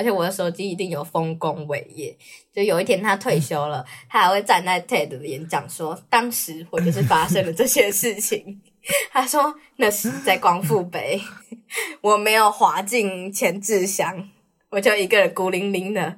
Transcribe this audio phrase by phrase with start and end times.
[0.00, 2.16] 而且我的手机一定有丰功伟业。
[2.54, 8.58] 就有一天他退休了，他还会站在 TED 的演讲说，当时我就是发生了这些事情。
[9.12, 11.20] 他说那是在光复北，
[12.00, 14.26] 我没有滑进前置箱，
[14.70, 16.16] 我就一个人孤零零的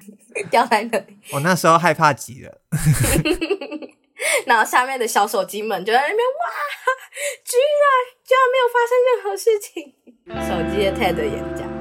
[0.48, 1.18] 掉在那里。
[1.32, 2.60] 我那时候害怕极了。
[4.46, 6.46] 然后下面的小手机们就在那边哇，
[7.44, 7.90] 居然
[8.22, 9.92] 居然没有发生任何事情。
[10.46, 11.71] 手机的 TED 演讲。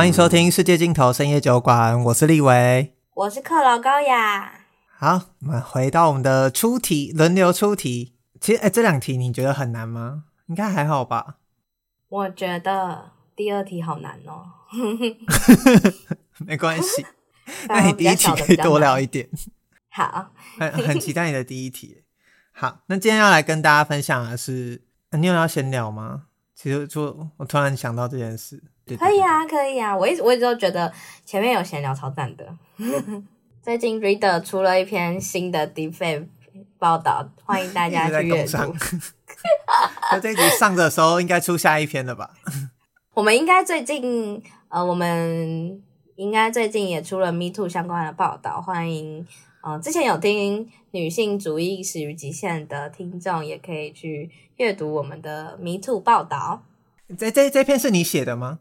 [0.00, 4.64] 欢迎收听《世界尽头深夜酒馆》，我是立维，我是克劳高雅。
[4.96, 8.14] 好，我们回到我们的出题，轮流出题。
[8.40, 10.24] 其实，哎，这两题你觉得很难吗？
[10.46, 11.36] 应该还好吧？
[12.08, 14.46] 我觉得第二题好难哦。
[16.46, 17.04] 没关系，
[17.68, 19.28] 那你第一题可以多聊一点。
[19.90, 22.04] 好，很很期待你的第一题。
[22.52, 24.80] 好，那今天要来跟大家分享的是，
[25.10, 26.22] 你有要闲聊吗？
[26.54, 28.62] 其实就我突然想到这件事，
[28.94, 29.96] 对对对，可以啊，可以啊。
[29.96, 30.92] 我一直我一直都觉得
[31.24, 32.46] 前面有闲聊超赞的。
[33.62, 36.26] 最近 Reader 出了一篇新的 Deepfake
[36.78, 38.74] 报道，欢迎大家去阅读。
[40.12, 42.30] 那这一集上的时候，应该出下一篇了吧？
[43.14, 44.42] 我们应该最近。
[44.72, 45.82] 呃，我们
[46.14, 49.26] 应该最近也出了 Me Too 相关的报道，欢迎，
[49.64, 56.62] 呃，之前有听女性主义始于极限的听众，也可以去阅读我们的 Me Too 报道。
[57.18, 58.60] 这这这篇是你写的吗？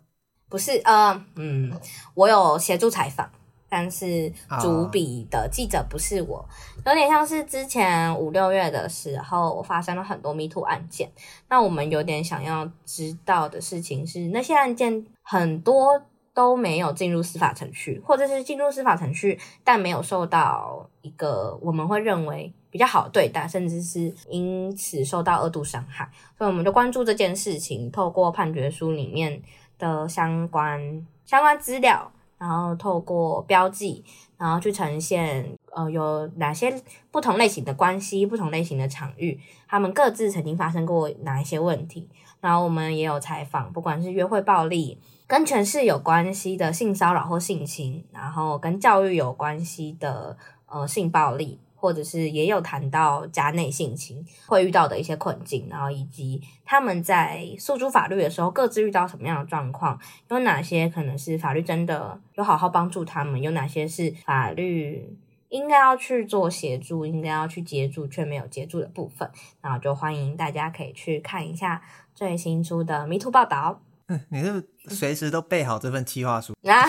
[0.50, 1.72] 不是，呃，嗯，
[2.16, 3.30] 我有协助采访，
[3.70, 6.44] 但是主笔的记者不是我，
[6.86, 11.12] 有点像是之前五六月的时候发生了很多 Me Too 案件，
[11.48, 15.06] 那我们有点想要知道的事情是那些案件。
[15.32, 16.02] 很多
[16.34, 29.40] 都没有进入司法程序，或者是进入司法程序，但没有受到一个我们会认为比较好的对待，甚至是因此受到二度伤害，所以我们就关注这件事情，透过判决书里面
[29.80, 34.04] 的相关相关资料，然后透过标记，
[34.38, 42.08] 然后去呈现呃有哪些不同类型的关系、不同类型的场域，他们各自曾经发生过哪一些问题，
[42.40, 45.00] 然后我们也有采访，不管是约会暴力。
[45.28, 59.98] 跟权势有关系的性骚扰或性侵，然后跟教育有关系的呃性暴力，或者是也有谈到家内性侵会遇到的一些困境，然后以及他们在诉诸法律的时候各自遇到什么样的状况，
[60.30, 65.18] 有哪些可能是法律真的有好好帮助他们，有哪些是法律
[65.48, 69.30] 应该要去做协助，应该要去接住却没有接住的部分，
[69.62, 71.82] 然后就欢迎大家可以去看一下
[72.14, 73.82] 最新出的 Me Too 报道。
[74.12, 76.84] 嗯，你是随时都备好这份计划书啊？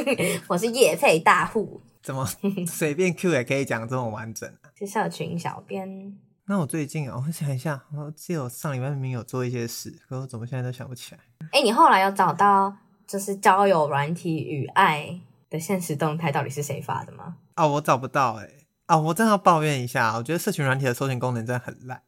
[0.46, 2.24] 我是叶配大户，怎么
[2.68, 4.70] 随便 Q 也可以讲这么完整啊？
[4.78, 6.16] 是社群小编。
[6.44, 11.20] 那我最近啊，我想一下，我记得我上礼拜明明有做一些事，可我怎么现在都想不起来？
[11.50, 12.72] 哎、欸，你后来有找到
[13.08, 15.18] 就是交友软体与爱
[15.50, 17.34] 的现实动态到底是谁发的吗？
[17.56, 18.66] 哦，我找不到哎、欸。
[18.86, 22.00] 哦，我真的要抱怨一下，我觉得社群软体的搜寻功能真的很烂。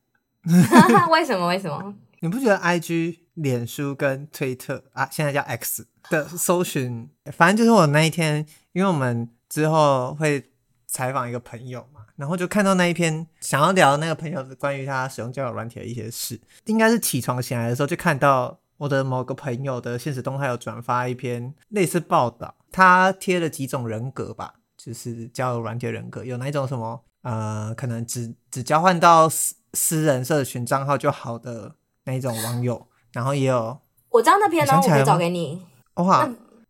[1.10, 1.48] 为什么？
[1.48, 1.92] 为什么？
[2.20, 10.50] 你不觉得 IG、脸书跟推特啊，现在叫 X 的搜寻，反正就是我那一天，因为我们之后会
[10.86, 31.74] 采访一个朋友嘛，然后就看到那一篇想要聊那个朋友的关于他使用交友软体的一些事，应该是起床醒来的时候就看到我的某个朋友的现实动态有转发一篇类似报道，他贴了几种人格吧，就是交友软体人格，有哪一种什么呃，可能只只交换到私私人社群账号就好的。
[32.04, 35.62] 那一种网友，然后也有，我知道那篇呢，我可以找给你。
[35.96, 36.26] 哇，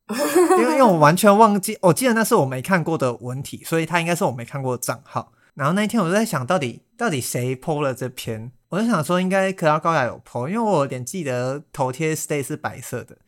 [0.59, 5.33] 因为因为我完全忘记，我记得那是我没看过的文体，所以他应该是我没看过的账号。
[5.55, 13.19] 然后那一天我就在想到底到底谁 po 了这篇，我就想说应该克劳高雅有 po，因为我有点记得头贴 stay 是白色的。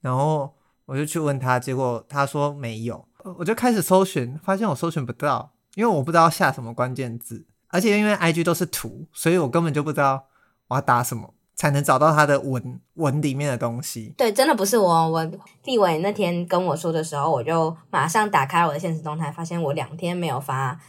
[0.00, 0.54] 然后
[0.86, 3.04] 我就去问他，结果他说没有，
[3.38, 10.26] 我就开始搜寻，发现我搜寻不到，因为我不知道下什么关键字，而且因为 IG 都是图，所以我根本就不知道
[10.68, 11.34] 我要打什么。
[11.60, 14.14] 才能找到他的文文里面的东西。
[14.16, 15.10] 对，真的不是我。
[15.10, 15.30] 我
[15.64, 20.80] 立伟那天跟我说的时候，我就马上打开我的现实动态，发现我两天没有发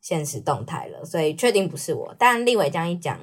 [0.00, 2.14] 现实动态了，所以确定不是我。
[2.16, 3.18] 但立伟这样一讲，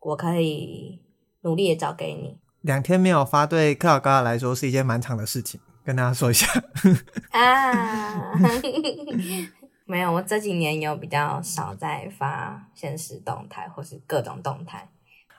[0.00, 1.00] 我可以
[1.42, 2.36] 努力的找给你。
[2.62, 6.48] 两天没有发，对克劳高雅来说是一件蛮长的事情，跟大家说一下。
[7.30, 8.32] 啊，
[9.86, 14.88] 没有，我这几年有比较少在发现实动态，或是各种动态。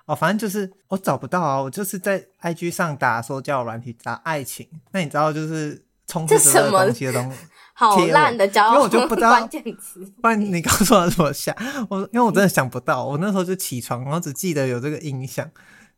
[0.05, 7.37] 哦，反正就是我找不到啊，我就是在 IG 上打说交友软体打爱情，那你知道就是充斥着东西的东西，
[7.73, 10.05] 好烂的交友，因为我就不知道关键词。
[10.21, 11.55] 不然你告诉我怎么下，
[11.89, 15.49] 我因为我真的想不到，我那时候就起床，然后只记得有这个印象，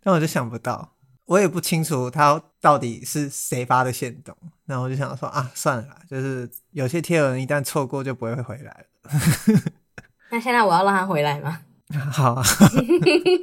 [0.01, 0.93] 但我就想不到，
[1.25, 4.35] 我也不清楚他到底是谁发的线动。
[4.65, 9.11] 然后我就想说啊，算了啦，就是有些贴文一旦错过就不会回来了。
[10.31, 11.59] 那现在我要让他回来吗？
[12.11, 12.43] 好啊，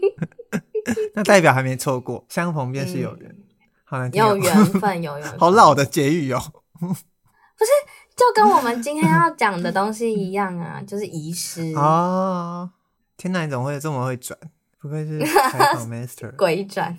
[1.14, 3.30] 那代表还没错过，相逢便是有缘。
[3.30, 3.44] 嗯、
[3.84, 5.38] 好难听，有缘分，有缘分。
[5.40, 6.40] 好老的结语哦。
[6.78, 7.70] 不是，
[8.16, 12.70] 就跟我们今天要讲的东西一样啊，就是遗失哦。
[13.16, 14.38] 天哪，你怎么会这么会转？
[14.80, 16.98] 不愧是采访 master，鬼转。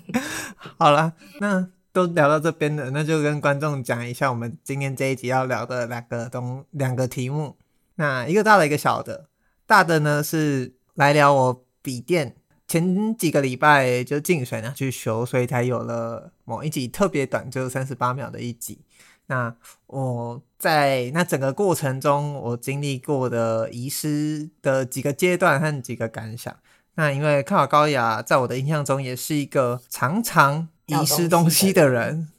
[0.79, 7.55] 好了，那都聊到这边了，那就跟观众讲一下我们今天这一集要聊的两个东两个题目。
[7.95, 9.27] 那一个大的，一个小的。
[9.67, 12.35] 大的呢是来聊我笔电
[12.67, 18.79] 前几个礼拜就进水拿去修，所以才有了某一集特别短，就三十八秒的一集。
[19.27, 19.55] 那
[19.87, 26.55] 我在那整个过程中，我经历过的遗失的几个阶段和几个感想。
[26.95, 32.29] 那因为卡瓦高雅在我的印象中也是一个常常遗失东西的人，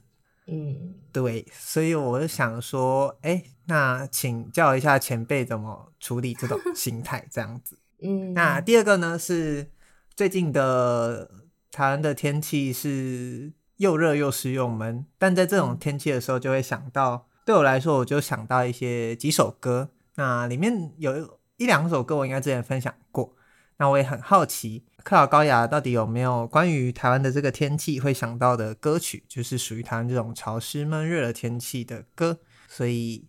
[0.47, 7.79] 嗯，对，所以我就想说，哎，那请教一下前辈怎么处理这种心态，这样子。
[8.06, 9.70] 嗯，那第二个呢是
[10.14, 11.31] 最近的
[11.70, 13.53] 台湾的天气是。
[13.76, 19.91] 又热又湿又闷，但在这种天气的时候，就会想到，对我来说，我就想到一些几首歌。
[20.14, 23.37] 那里面有一两首歌，我应该之前分享过。
[23.76, 32.38] 那我也很好奇，克劳高雅到底有没有关于台湾的这个天气会想到的歌曲，就是属于台湾这种潮湿闷热的天气的歌。
[32.67, 33.26] 所以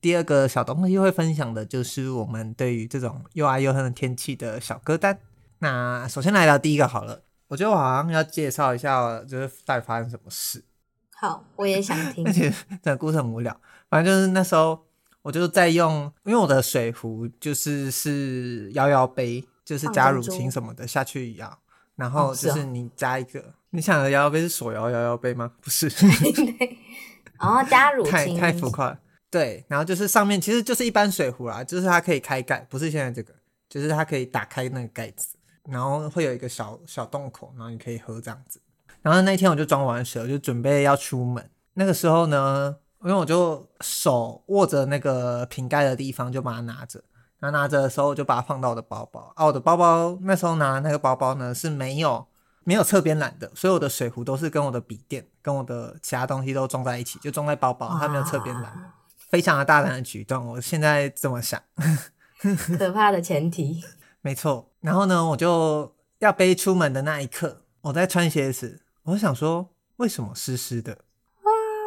[0.00, 5.18] 第二个小东西会分享的就是我们对于这种又爱又恨的天气的小歌单。
[5.58, 7.22] 那首先来聊第一个好了。
[7.48, 10.64] 我觉得我好像要介绍一下，就是到底发生什么事。
[11.14, 12.24] 好，我也想听。
[12.26, 12.50] 而且
[12.82, 14.86] 这个故事很无聊，反正就是那时候
[15.22, 21.58] 我就在用，因为我的水壶就是是摇摇杯，就是加乳清什么的下去摇，
[21.96, 25.50] 然后就是你加一个，哦哦、你想的摇摇杯是手摇摇摇杯吗？
[25.60, 25.88] 不是。
[27.38, 28.96] 然后加乳清， 太太浮夸。
[29.30, 33.32] 对，然后就是上面其实就是一般水壶啦，就是它可以开盖，不是现在这个，
[33.68, 35.36] 就是它可以打开那个盖子。
[35.68, 38.60] 然后会有一个小小洞口，然后你可以喝这样子。
[39.02, 41.48] 然后那天我就装完水，我就准备要出门。
[41.74, 42.74] 那个时候呢，
[43.04, 47.00] 因为我就手握着那个瓶盖的地方，就把它拿着。
[47.38, 49.32] 然后拿着的时候，我就把它放到我的包包。
[49.36, 52.26] 啊，我的包包那时候拿那个包包呢是没有
[52.64, 58.92] 没有侧边栏的，所以我的水壶都是跟我的笔电跟我的其他东西都装在一起，就装在包包，它没有侧边栏。
[59.30, 61.62] 非常的大胆的举动，我现在这么想。
[62.78, 63.84] 可怕的前提。
[64.22, 70.98] 没错，然后呢，我就要背出门的那一刻，我在穿鞋子，我想说为什么湿湿的？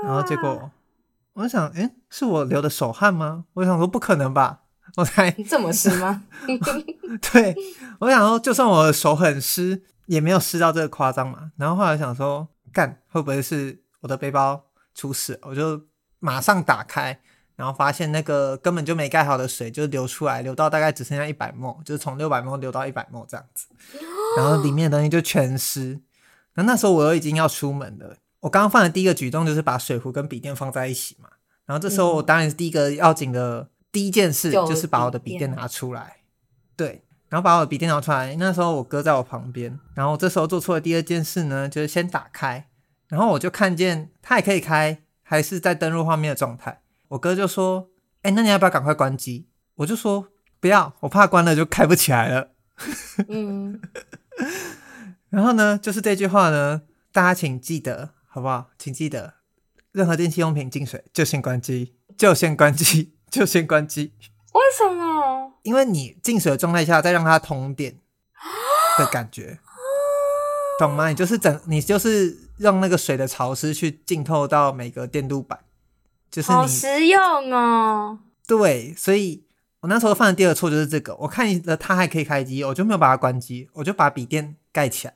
[0.03, 0.71] 然后结果
[1.33, 3.45] 我想，诶，是我流的手汗吗？
[3.53, 4.61] 我想说不可能吧，
[4.95, 6.23] 我才这么湿吗？
[7.31, 7.55] 对，
[7.99, 11.51] 我想说就算我的手很湿，也没有湿到这个夸张嘛。
[11.57, 14.65] 然后后来想说，干会不会是我的背包
[14.95, 15.39] 出事？
[15.43, 15.81] 我就
[16.19, 17.19] 马上打开。
[17.63, 23.67] 然后发现那个根本就没盖好的水就流出来，流到大概只剩下一百 ml，就是从六百 ml 流到一百 ml 这样子，
[24.35, 26.01] 然后里面的东西就全湿。
[26.55, 31.29] 那那时候我又已经要出门了，我刚刚犯的第一个举动就是把水壶跟笔电放在一起嘛。
[31.65, 36.17] 然后这时候我当然是第一个要紧的第一件事就是把我的笔电拿出来，
[36.75, 38.35] 对，然后把我的笔电拿出来。
[38.35, 42.67] 那时候我哥在我旁边，然后这时候做错的第二件事呢，就是先打开，
[43.07, 46.81] 然后我就看见它也可以开，还是在登录画面的状态。
[47.13, 47.91] 我哥就说
[48.23, 50.29] ：“哎、欸，那你要不要赶快关机？”我就说
[50.59, 52.49] ：“不要，我怕关了就开不起来了。”
[53.29, 53.79] 嗯，
[55.29, 58.71] 然后呢，就是这句话呢，大家请记得好不好？
[58.79, 59.35] 请记得，
[59.91, 64.13] 任何电器用品进水就先关机，就先关机，就先关机。
[64.53, 65.53] 为什么？
[65.61, 67.99] 因为你进水的状态下再让它通电
[68.97, 69.59] 的感觉，
[70.79, 71.09] 懂吗？
[71.09, 75.59] 你就是整，你就是让那个水的潮湿去浸透到每个电路板。
[76.33, 77.21] 就是好实用
[77.53, 78.17] 哦！
[78.47, 79.43] 对，所以
[79.81, 81.15] 我那时候犯的第二个错就是这个。
[81.17, 85.13] 我看了它还可以开机，我就没有把它关机，我就把笔电盖起来。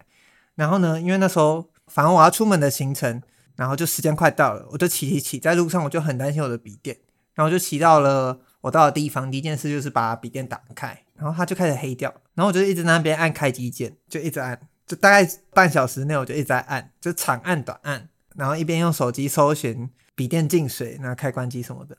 [0.53, 3.19] 然后呢，因为那时候反正我要出门的行程，
[3.55, 6.95] 然后就时间快到了，我就骑骑骑，在路上我就很担心我的笔电，
[7.33, 19.89] 然后就骑到了我到的地方，第一件事就是把笔电打开，然后它就开始黑掉，然后我就一直在那边按开机键，就一直按，就大概半小时内我就一直在按，就长按短按，然后一边用手机搜寻。
[20.17, 21.95] 笔电进水，那开关机什么的，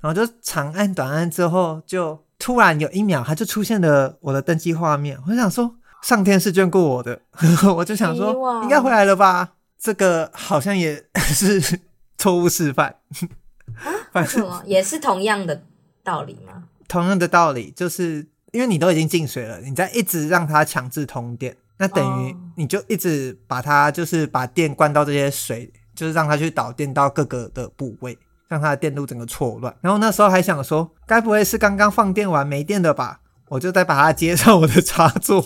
[0.00, 5.16] 然后就长按短按之后，就突然有一秒，它就出现了我的登机画面。
[5.24, 7.20] 我就想说，上天是眷顾我的，
[7.76, 9.52] 我就想说，应该回来了吧？
[9.78, 11.80] 这个好像也 是
[12.18, 12.96] 错误示范。
[14.10, 15.62] 反正也是同样的
[16.02, 16.64] 道理吗？
[16.88, 29.76] 同样的道理，就是因为你都已经进水了，你再一直让它强制通电，那等于你就一直把它就是把电灌到这些水，就是让它去导电到各个的部位，让它的电路整个错乱。
[29.82, 33.20] 然后那时候还想说，该不会是刚刚放电完没电的吧？
[33.50, 35.38] 我就再把它接上我的插座。
[35.40, 35.44] 哇，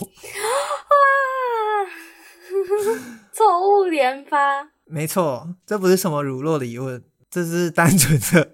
[3.33, 4.69] 错误连发。
[4.85, 8.53] 没错，这不是什么乳酪理论，这是单纯的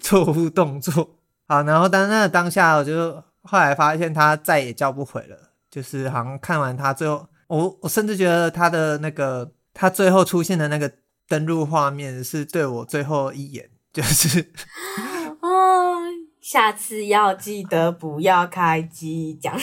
[0.00, 1.16] 错误动作。
[1.48, 5.36] 好，然后当那当下，我就后来发现他再也叫不回了。
[5.68, 10.92] 就是好像看完他最后，我我甚至觉得他的那个他最后出现的那个
[11.28, 14.52] 登录画面是对我最后一眼，就是
[15.40, 16.00] 哦，
[16.40, 19.58] 下次要记得不要开机，这样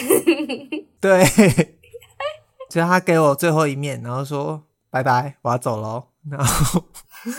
[0.99, 1.23] 对，
[2.69, 6.83] 就是他给我最后一面，然后说拜拜，我要走喽，然后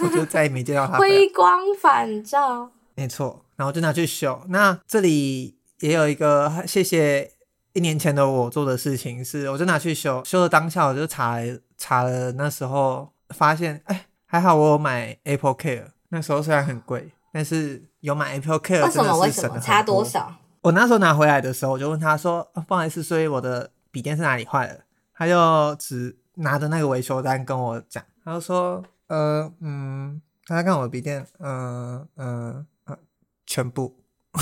[0.03, 0.99] 我就再也没见到他。
[0.99, 4.43] 回 光返照，没错，然后就拿去修。
[4.49, 7.33] 那这里也有一个谢谢。
[7.73, 11.39] 一年前的我做的事情是，我就拿去修，修的当下我就查
[11.77, 18.85] 查了，那时候发现，哎，还好我有买 Apple Care，那时候虽然很贵，但是有买 Apple Care。
[18.85, 19.19] 为什么？
[19.19, 19.59] 为什么？
[19.59, 20.33] 差多少？
[20.61, 24.83] 我那时候拿回来的时候，我就问他说，哦，不好意思，所以我的笔电是哪里坏了？
[25.13, 32.97] 他就只拿着那个维修单跟我讲，他就说，呃，嗯，他看我的笔电，嗯嗯嗯，
[33.45, 33.97] 全部。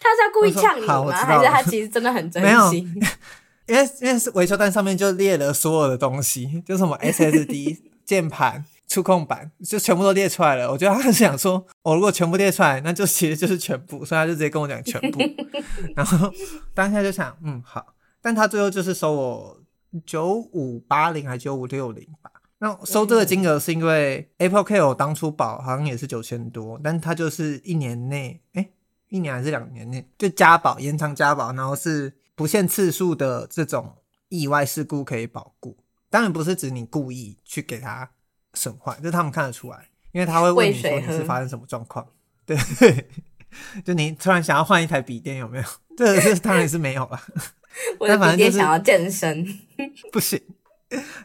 [0.00, 1.12] 他是要故意呛你吗？
[1.12, 2.98] 还是他其实真的很 真心？
[3.66, 10.70] 因为因为是维修单上面就列了所有的东西， 就什么 SSD 键盘、触控板，就全部都列出来了。
[10.70, 15.20] 我觉得他是想说，我如果全部列出来，那就其实就是全部，所以他就直接跟我讲全部。
[15.96, 16.30] 然后
[16.74, 17.94] 当下就想，嗯，好。
[18.20, 19.60] 但他最后就是收我
[20.04, 22.30] 九五八零还是九五六零吧？
[22.58, 28.68] 那收这个金额是因为 Apple Care 我当初保好像也是九千多，但他就是一年内，哎。
[29.10, 33.96] 一年还是两年内就加保延长加保，然后是不限次数的这种
[34.28, 35.76] 意外事故可以保固。
[36.10, 38.10] 当然不是指你故意去给他
[38.54, 42.06] 损坏，就是他们看得出来，因为他会问你说你是发生什么状况。
[42.46, 42.56] 对，
[43.84, 45.64] 就你突然想要换一台笔电有没有？
[45.96, 47.20] 这个是当然是没有了。
[47.98, 49.44] 我的笔电想要健身，
[50.12, 50.40] 不行，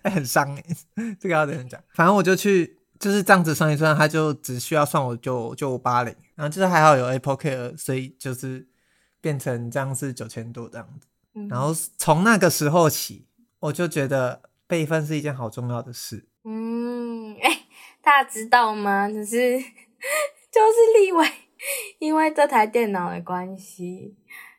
[0.03, 0.63] 欸、很伤哎。
[1.19, 1.79] 这个要等人讲。
[1.93, 6.15] 反正我就去就是这样子算一算，他就只需要算我就就八零。
[6.33, 8.67] 然后就是还好有 Apple Care，所以就是
[9.21, 11.07] 变成这样是九千多这样子。
[11.35, 13.27] 嗯、然后从那个时候起，
[13.59, 16.27] 我就觉得备份是一件好重要的事。
[16.43, 17.59] 嗯，哎、欸，
[18.01, 19.07] 大家知道吗？
[19.07, 19.59] 就是
[20.51, 21.27] 就是立伟，
[21.99, 24.15] 因为这台电脑的关系，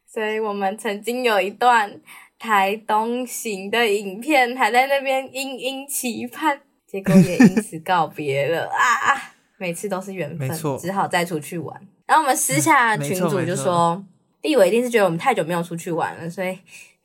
[0.07, 2.01] 所以我们曾经有一段
[2.39, 9.35] 台东行的影片，还在那边殷殷期盼，结果也因此告别了 啊。
[9.59, 11.79] 每次都是缘分，只好再出去玩。
[12.07, 14.03] 然后我们私下群主就说，
[14.43, 16.59] 立幃一定是觉得我们太久没有出去玩了，所以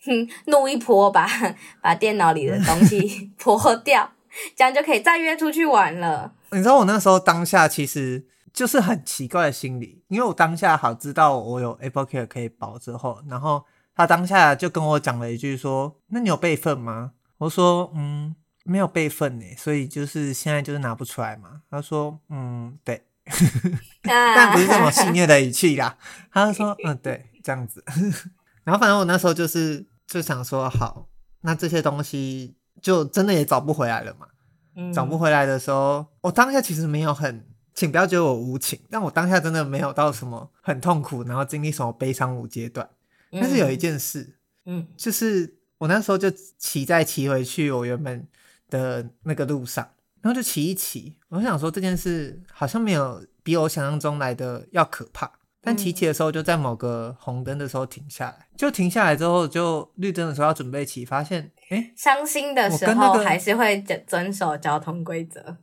[0.05, 1.27] 哼，怒一波把
[1.81, 4.11] 把电脑里的东西 泼掉，
[4.55, 6.33] 这样就可以再约出去玩了。
[6.51, 13.65] 你知道我那时候当下其实就是很奇怪的心理，因为我当下好知道我有 Apple Care 可以保之后，然后
[13.95, 18.35] 他当下就跟我讲了一句说：“那你有备份吗？”我说：“嗯。”
[18.67, 21.61] 没有备份呢，所以就是现在就是拿不出来嘛。
[21.69, 22.99] 他说：“嗯，对，
[24.03, 25.97] 但不是这么戏谑的语气啦。
[26.31, 27.83] ”他就说：“嗯，对，这样子。
[28.63, 31.07] ”然后反正我那时候就是就想说：“好，
[31.41, 34.27] 那这些东西就真的也找不回来了嘛。
[34.75, 42.89] 嗯”找不回来的时候，我当下其实没有很，请不要觉得我无情，但我当下真的没有到什么很痛苦，然后经历什么悲伤五阶段。
[43.31, 48.27] 但是有一件事，嗯，就是我那时候就骑在骑回去，我原本。
[48.67, 49.87] 的那个路上，
[50.25, 55.31] 然后就骑一骑，我想说这件事好像没有比我想象中来的要可怕。
[55.61, 65.57] 但骑骑的时候，就在某个红灯的时候停下来，就停下来之后，就绿灯的时候要准备骑，发现哎，伤心的时候还是会遵守交通规则。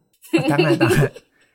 [0.49, 1.13] 当然当 然，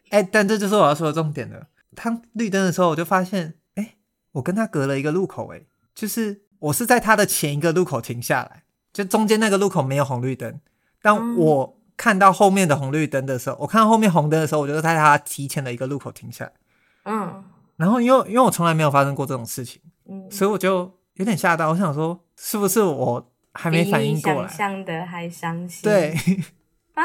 [0.10, 1.68] 哎，但这就是我要说的重点了。
[1.96, 3.96] 他绿灯的时候，我就发现，哎，
[4.34, 5.62] 我跟他隔了一个路口，哎，
[5.96, 10.60] 就是我是在他的前一个路口停下来，就中间那个路口没有红绿灯。
[11.02, 16.52] 但我看到后面的红绿灯的时候，我看到后面红灯的时候，我就在他提前的一个路口停下来。
[17.06, 17.44] 嗯，
[17.76, 21.70] 然后因为因为我从来没有发生过这种事情，嗯，所以我就有点吓到。
[21.70, 24.48] 我想说，是不是我还没反应过来？
[24.48, 25.82] 想象的还伤心。
[25.82, 26.16] 对
[26.94, 27.04] 啊，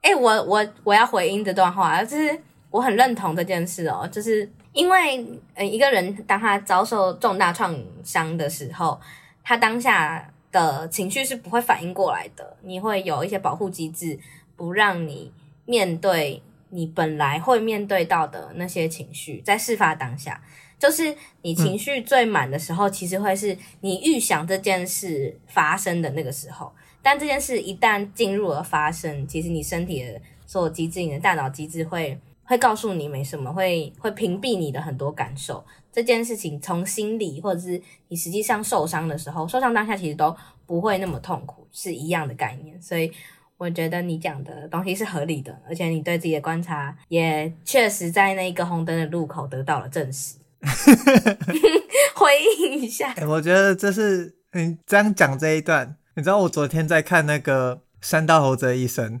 [0.00, 2.40] 哎、欸，我我我要回应这段话，就是
[2.70, 5.18] 我很认同这件事哦，就是因为
[5.54, 8.98] 嗯一个人当他遭受重大创伤的时候，
[9.44, 10.26] 他当下。
[10.56, 14.18] 的情绪是不会反应过来的，你会有一些保护机制，
[14.56, 15.30] 不让你
[15.66, 20.42] 面对你本来会面对到的那些情绪，在事发当下。
[20.78, 26.72] 就是你情绪最满的时候，其实会是你预想这件事发生的那个时候。
[27.02, 35.62] 但这件事一旦进入了发生，其实你身体的所有机制，你的大脑机制会会告诉你没什么，会会屏蔽你的很多感受。
[35.96, 40.36] 这件事情从心理或者是你实际上受伤的时候，受伤当下其实都
[40.66, 42.78] 不会那么痛苦，是一样的概念。
[42.82, 43.10] 所以
[43.56, 50.34] 我觉得你讲的东西是合理的，而且你对自己的观察也确实在那个红灯的路口得到了证实。
[52.14, 59.14] 回应一下，欸，我觉得这是你这样讲这一段，你知道我昨天在看那个《山道猴子的一生》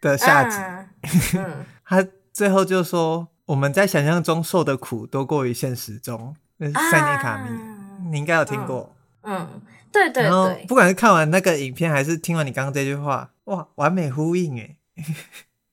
[0.00, 0.88] 的下集，啊
[1.36, 9.38] 嗯、 他最后就说我们在想象中受的苦多过于现实中，那是塞内卡米，啊、你应该有听过嗯。
[9.38, 14.76] 嗯，对对对，不管是看完那个影片，还是听完你刚刚这句话，哇，完美呼应哎。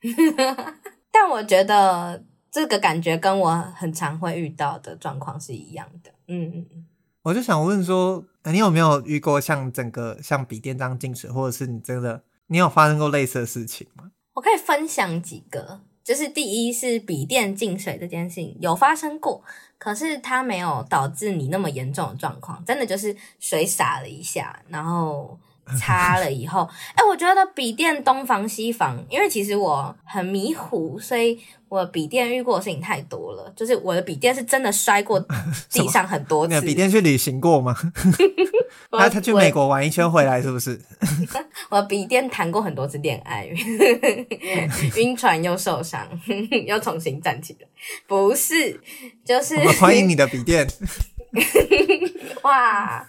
[1.11, 2.23] 但我觉得。
[2.53, 6.85] 这个感觉跟我很常会遇到的状况是一样的，嗯嗯嗯。
[7.21, 14.11] 我就想问说，你有没有遇过像整个像笔电这样进水，或者是你真的你有发生过类似的事情吗？
[14.33, 19.43] 我可以分享几个，就是第一是笔电进水这件事情有发生过，
[19.77, 25.39] 可是它没有导致你那么严重的状况，真的就是水洒了一下，然后。
[25.77, 33.51] 擦了以后，哎、欸，我觉得笔电东防西防，因为其实我很迷糊，所以我笔电遇过的事情太多了。
[33.55, 35.19] 就是我的笔电是真的摔过
[35.71, 36.53] 地上很多次。
[36.53, 37.75] 你的笔电去旅行过吗？
[38.91, 40.79] 他他去美国玩一圈回来是不是？
[41.69, 43.47] 我的笔电谈过很多次恋爱，
[44.97, 46.07] 晕船又受伤，
[46.65, 47.67] 又重新站起来。
[48.07, 48.79] 不是，
[49.25, 50.67] 就是我欢迎你的笔电。
[52.43, 53.05] 哇！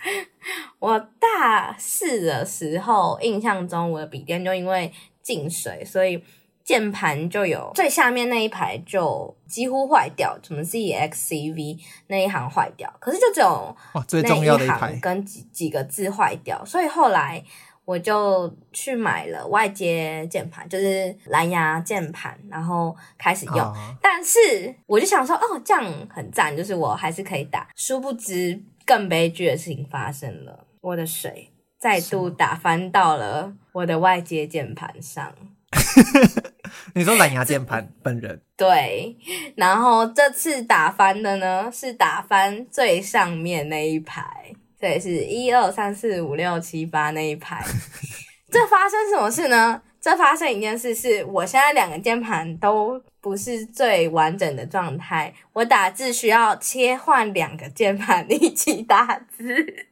[0.79, 6.23] 我大四的时候，印象中我的笔电就因为进水，所以
[6.64, 13.76] 键盘就有最下面那一排就几乎坏掉，什么 ZXCV 那一行坏掉，可是就只有
[14.07, 17.43] 最重要的一排跟几几个字坏掉，所以后来
[17.85, 23.59] 我就去买了外接键盘，就是蓝牙键盘，然后开始用。
[23.59, 24.38] 哦、但是
[24.87, 27.68] 我就想说，哦，这样很赞，就是我还是可以打。
[27.75, 30.66] 殊不知，更悲剧的事情发生了。
[30.81, 35.35] 我的水再度打翻到了我的外接键盘上。
[36.95, 38.40] 你说蓝牙键盘本人？
[38.57, 39.16] 对，
[39.57, 47.64] 然后这次打翻的呢，是打翻最上面那一排，对，是一二三四五六七八那一排。
[48.51, 49.81] 这发生什么事呢？
[50.01, 59.87] 这发生一件事是，我现在两个键盘都不是最完整的状态，我打字需要切换两个键盘一起打字。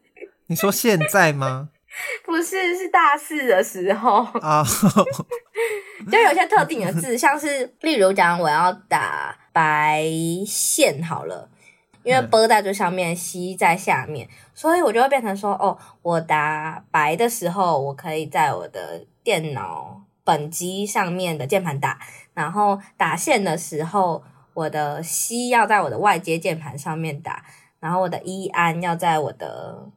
[0.49, 1.69] 你说现在吗？
[2.27, 5.17] 不是，是大四的时候啊，oh.
[6.11, 10.05] 就有些特定的字，像是例如讲我要打白
[10.45, 11.49] 线好了，
[12.03, 21.99] 因为波在最上面，C 在下面，所以我就会变成说，哦，我打白的时候，我可以在我的电脑本机上面的键盘打，
[22.35, 24.23] 然后打线的时候，
[24.55, 27.45] 我的 C 要在我的外接键盘上面打，
[27.79, 29.91] 然后我的一安要在我的。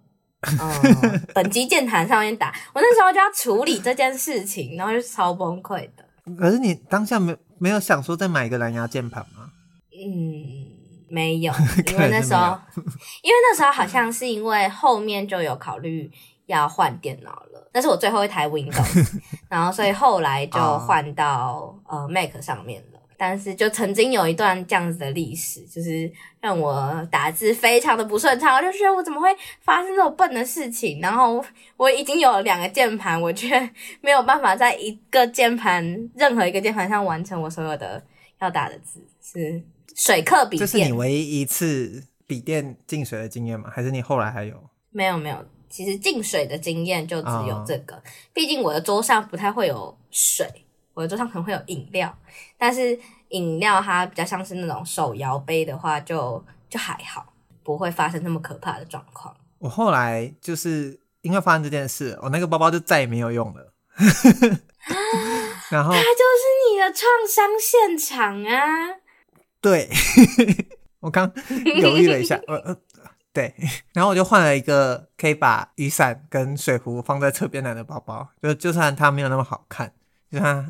[0.60, 6.04] 嗯， 本机键盘上面打，我那时候就要处理这件事情，然后就超崩溃的。
[6.38, 9.52] 可是你当下没没有想说再买一个蓝牙键盘吗？
[9.94, 10.63] 嗯，
[11.14, 11.54] 没有，
[11.92, 12.58] 因为那时候，
[13.22, 16.10] 因为那时候好像是因为后面就有考虑
[16.48, 23.00] 要换电脑了，那是我最后一台 Windows， 然后所以后来就换到、哦、呃 Mac 上面了。
[23.16, 29.30] 但是就曾经有一段这样子的历史，就是让我打字非常的不顺畅，我就觉得我怎么会
[29.62, 31.00] 发生这种笨的事情？
[31.00, 31.42] 然后
[31.78, 33.58] 我已经有了两个键盘，我却
[34.02, 38.04] 没有办法在一个键盘任何一个键盘上完成我所有的
[38.42, 39.64] 要打的字，是
[39.96, 40.60] 水课笔电。
[40.60, 43.70] 这是你唯一一次笔电进水的经验吗？
[43.74, 44.70] 还是你后来还有？
[44.92, 47.96] 没有没有，其实进水的经验就只有这个。
[47.96, 48.04] 哦、
[48.34, 50.48] 毕竟我的桌上不太会有水。
[50.94, 52.16] 我的桌上可能会有饮料，
[52.56, 52.96] 但是
[53.30, 56.16] 饮料它比较像是那种手摇杯的话就，
[56.70, 59.36] 就就还好，不会发生那么可怕的状况。
[59.58, 63.74] 我后来就是因为发生这件事，我那个包包就再也没有用了。
[65.72, 69.02] 然后它就是你的创伤现场啊！
[69.64, 69.90] 对，
[71.00, 71.32] 我刚
[71.82, 72.78] 犹豫了一下， 呃呃，
[73.32, 73.56] 对，
[73.94, 79.92] 然后我就换了一个可以把雨伞跟水壶放在侧边来的包包，就就算它没有那么好看。
[80.30, 80.70] 对啊，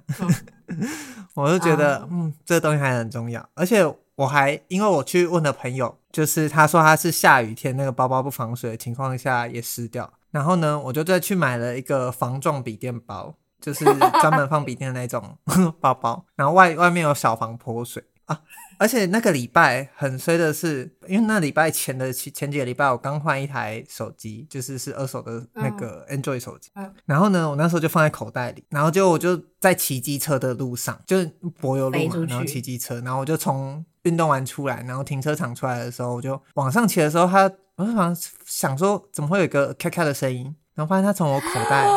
[1.33, 3.49] 我就觉得，嗯，这个东西还很重要。
[3.55, 3.83] 而且
[4.15, 10.11] 我还因为我去问了朋友，就是他说他是下雨天那个包包不防水的情况下也湿掉。
[10.31, 13.85] 然后呢，我就再去买了一个防撞笔电包，就是
[14.19, 15.37] 专门放笔电的那种
[15.79, 16.25] 包包。
[16.35, 18.41] 然后外外面有小防泼水，啊。
[18.79, 26.69] 而且那个礼拜很衰的是，因为那礼拜前的前前几个礼拜，我刚换一台手机，就是是二手的那个 Android 手机。
[26.75, 26.93] 嗯。
[27.05, 31.25] 然后呢，我那时候就放在口袋里，然后就我就在骑机车的路上，就是
[31.61, 40.53] 柏油路嘛，然后骑机车，然后我就从运动完出来，然后停车场出来的时候，我就往上骑的时候，他我就想想说，怎么会有一个咔咔的声音？
[40.73, 41.87] 然后发现他从我口袋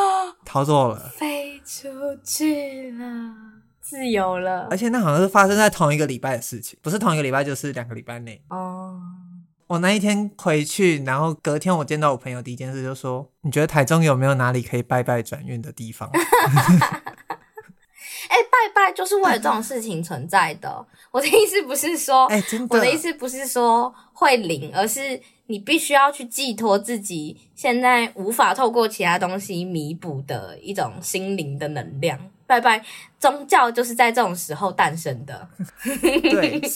[0.45, 1.89] 逃走了， 飞出
[2.23, 3.56] 去了。
[3.89, 8.43] 自由了，而且那好像是发生在同一个礼拜的事情，不是同一个礼拜，就是两个礼拜内。
[8.49, 9.01] 哦，
[9.69, 16.11] 我那一天回去，然后隔天我见到我朋友，第一件事就说：“你觉得台中有没有哪里可以拜拜转运的地方？”
[18.29, 20.85] 哎、欸，拜拜就是为了这种事情存在的。
[21.13, 32.19] 我的意思不是说，哎、欸，真的，我的意思不是说会灵，而是你必须要去寄托自己现在无法透过其他东西弥补的一种心灵的能量。
[32.47, 32.85] 拜拜，
[33.19, 35.49] 宗教就是在这种时候诞生的。
[35.83, 36.61] 对，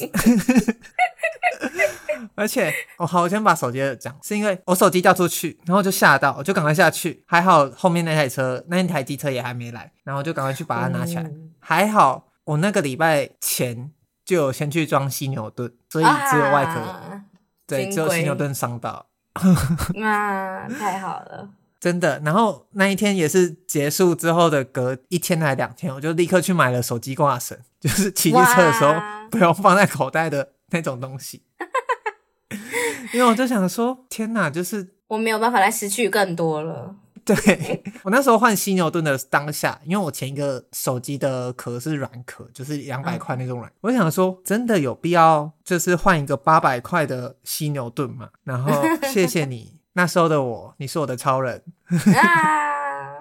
[2.34, 7.22] 而且我好，我先把手机讲，是因为我手机掉出去，然后就吓到，我就赶快下去。
[7.26, 11.22] 还好后面那台车，那一台机车也还没来，然后就赶快去把它拿起来。
[11.22, 13.90] 嗯、还好我那个礼拜前
[14.24, 17.22] 就有先去装犀牛盾，所以只有外壳，啊、
[17.66, 19.06] 对，只有犀牛盾伤到。
[20.02, 21.48] 啊，太好了。
[21.80, 28.94] 真的，然后那一天也是结束之后的隔一天还两天，我就立刻去买了手机挂绳， 就是骑机车的时候
[29.30, 31.42] 不用放在口袋的那种东西。
[33.14, 36.94] 因为我就想说，天哪，就是我没有办法再失去更多了。
[37.24, 48.28] 对， 我那时候换犀牛盾的当下，因为我前一个手机的壳是软壳，就是两百块那种软，嗯、我想说，真的有必要就是换一个八百块的犀牛盾嘛？
[48.44, 49.79] 然后谢谢你。
[49.94, 51.62] 那时候的我，你是我的超人
[52.16, 53.16] 啊！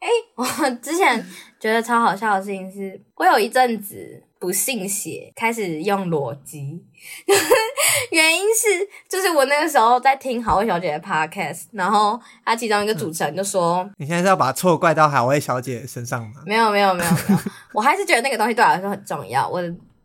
[0.00, 1.24] 哎、欸， 我之前
[1.58, 6.84] 觉得超好笑的事情是，我有一阵子不信邪，开始用裸机。
[8.10, 17.38] 原因是，就是我那个时候在听好味小姐的 podcast，然后他其中一个主持人就说：“嗯、你现在是要把错怪到好味小姐身上吗？”没有，没有，没有，没有。
[17.72, 19.48] 我还是觉得那个东西对我来说很重要。
[19.48, 19.60] 我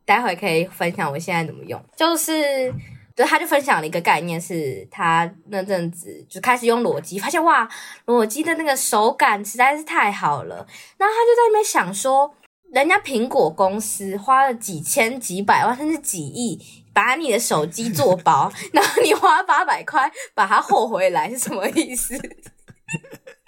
[0.06, 2.74] 待会可以分享我现在怎么用，就是。
[3.20, 7.68] 所以他就分享了一个概念，是他那阵子就开始用裸机，发现哇，
[8.06, 10.66] 裸机的那个手感实在是太好了。
[10.98, 12.34] 然后他就在那边想说，
[12.72, 16.62] 人家苹果公司花了几千、几百万甚至几亿，
[16.94, 22.16] 把你的手机做薄， 然后你花八百块把它厚回来，是什么意思？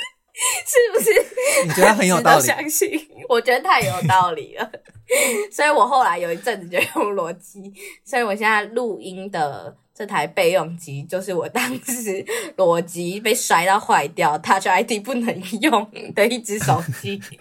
[0.65, 1.65] 是不是？
[1.67, 2.45] 你觉得很有道理？
[2.45, 4.71] 相信，我觉得太有道理了。
[5.51, 7.73] 所以我后来有一阵子就用裸机，
[8.05, 12.25] 所以我现在录音的这台备用机就是我当时
[12.55, 17.21] 裸机被摔到坏掉，Touch ID 不能用的一只手机。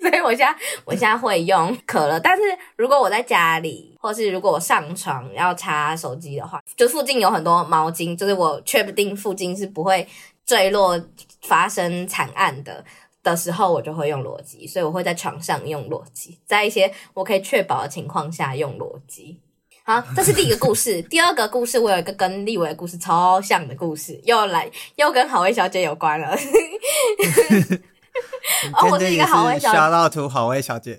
[0.00, 2.42] 所以我现在我现在会用可乐，但是
[2.76, 10.06] 如果我在家里，或是如果我上床要插手机的话，就附近有很多毛巾，就是我确定附近是不会
[10.46, 10.98] 坠落
[11.48, 12.84] 发生惨案的。
[13.20, 19.38] 的时候我就会用裸机，所以我会在床上用裸机，在一些我可以确保的情况下用裸机。
[19.84, 21.02] 好，这是第一个故事。
[21.10, 26.38] 第二个故事，我有一个跟立伟的故事超像的故事，又来又跟好味小姐有关了。
[28.74, 29.78] 哦， 我是一个好味小姐。
[29.78, 30.98] Shout out to 好味小姐。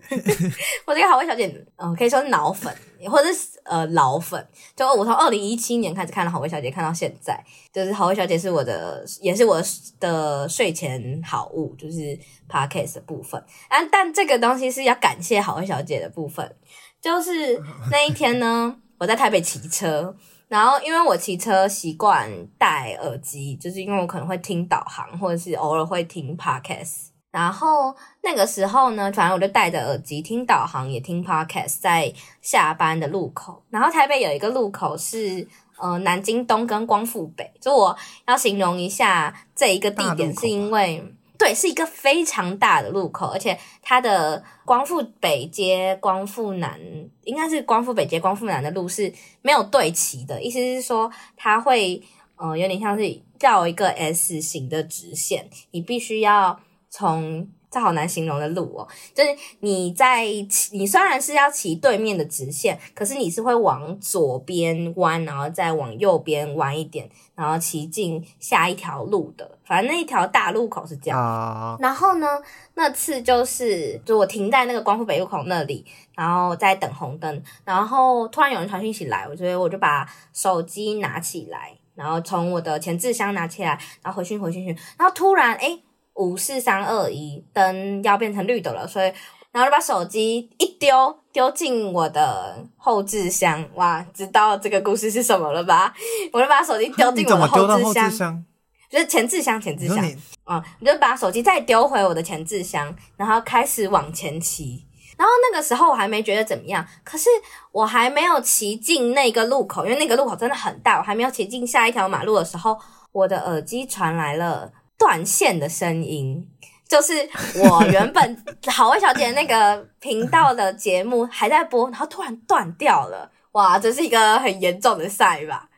[0.85, 2.73] 我这个好味小姐，嗯、呃，可以说是脑粉，
[3.09, 4.45] 或者是呃老粉。
[4.75, 9.61] 就我从二零一七年开始看了好味小姐，看到现在，就是好味小姐是我的，也是我
[9.99, 12.17] 的睡前好物，就是
[12.49, 13.39] podcast 的部分。
[13.67, 16.55] 啊，但这个东西是要感谢好味小姐的部分，
[17.01, 17.59] 就是
[17.91, 20.15] 那一天呢，我在台北骑车，
[20.49, 27.09] 然后因为我骑车习惯戴耳机，就是因为我可能会听导航，或者是偶尔会听 podcast。
[27.31, 33.63] 然后那个时候呢，反正我就戴着耳机听导航，也听 podcast，在下班的路口。
[33.69, 37.95] 然后台北有一个路口是呃南京东跟光复北，就我
[38.27, 46.79] 要形容一下这一个地点，是因为对，是一个非常大的路口，而且它的光复北街、光复南
[47.23, 52.03] 应该是光复北街、光复南的路是没有对齐的，意思是说它会
[52.35, 56.59] 呃有点像是绕一个 S 型的直线，你必须要。
[56.91, 60.25] 从这好难形容的路哦，就是你在，
[60.71, 67.07] 你虽然是要骑对面的直线，可是你是会往左边弯，然后再往右边弯一点，
[67.39, 69.49] 然后骑进下一条路的。
[69.63, 71.17] 反正那一条大路口是这样。
[71.17, 71.81] Uh...
[71.81, 72.27] 然后呢，
[72.73, 85.79] 那次就是就我停在那个光复北路口那里，然后在等红灯，然后突然有人传讯息来，我觉得我就把手机拿起来，然后从我的前置箱拿起来，然后回讯回讯讯，然后突然哎
[86.15, 89.13] 五四三二一，灯要变成绿的了，所以
[89.51, 93.65] 然后就把手机一丢，丢进我的后置箱。
[93.75, 95.93] 哇，知道这个故事是什么了吧？
[96.33, 98.45] 我就把手机丢进我的后置箱，箱
[98.89, 100.05] 就是前置箱，前置箱。
[100.47, 104.85] 嗯，我就把手机再丢回我的前置箱，然后开始往前骑。
[105.17, 107.29] 然后那个时候我还没觉得怎么样，可是
[107.71, 110.97] 我还没有骑进那个路口，因为那个路口真的很大。
[110.97, 112.77] 我还没有骑进下一条马路的时候，
[113.13, 116.45] 我的耳机传来了断线的声音。
[116.89, 117.13] 就是
[117.59, 125.69] 我原本好味小姐那个频道的节目还在播，然后突然断掉了，哇，这是一个很严重的赛吧？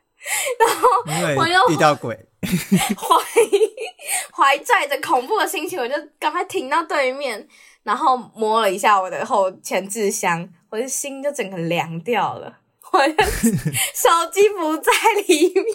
[0.57, 0.87] 然后
[1.37, 2.17] 我又遇到鬼，
[2.95, 3.15] 怀
[4.31, 7.45] 怀揣着恐怖的心情，我就赶快停到对面，
[7.83, 12.59] 然后摸了一下我的后前置箱，我的心就整个凉掉了，
[12.91, 13.23] 我的
[13.93, 14.91] 手机不在
[15.27, 15.65] 里面。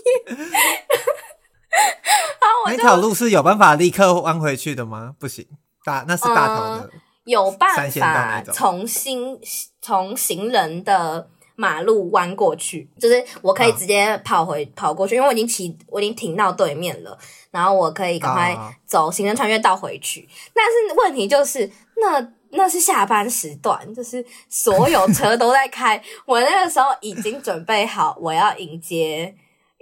[2.66, 5.14] 那条路是有办法立刻弯回去的吗？
[5.18, 5.46] 不行，
[5.84, 9.38] 大那是大头的、嗯，有办法从新
[9.80, 17.16] 从行人的马路弯过去，就是我可以直接跑回、啊、跑过去，因为我已经骑，我已经停到对面了，
[17.52, 20.28] 然后我可以赶快走行人穿越道回去。
[20.28, 29.34] 啊、但是问题就是，那那是下班时段，就是所有车都在开， 我那个时候已经准备好，我要迎接。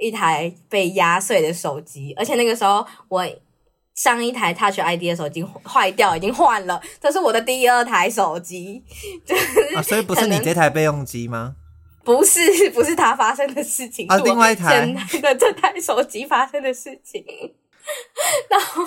[0.05, 3.27] 一台被压碎的手机，而且那个时候我
[3.95, 8.85] 上一台 Touch ID 的手机坏掉，已经换了，这是我的第二台手机，
[9.25, 11.57] 就是、啊，所以不是你这台备用机吗？
[12.05, 12.40] 不是，
[12.71, 14.87] 不是它发生的事情，啊，另外一台
[15.23, 17.25] 的这台手机发生的事情，
[18.51, 18.87] 然后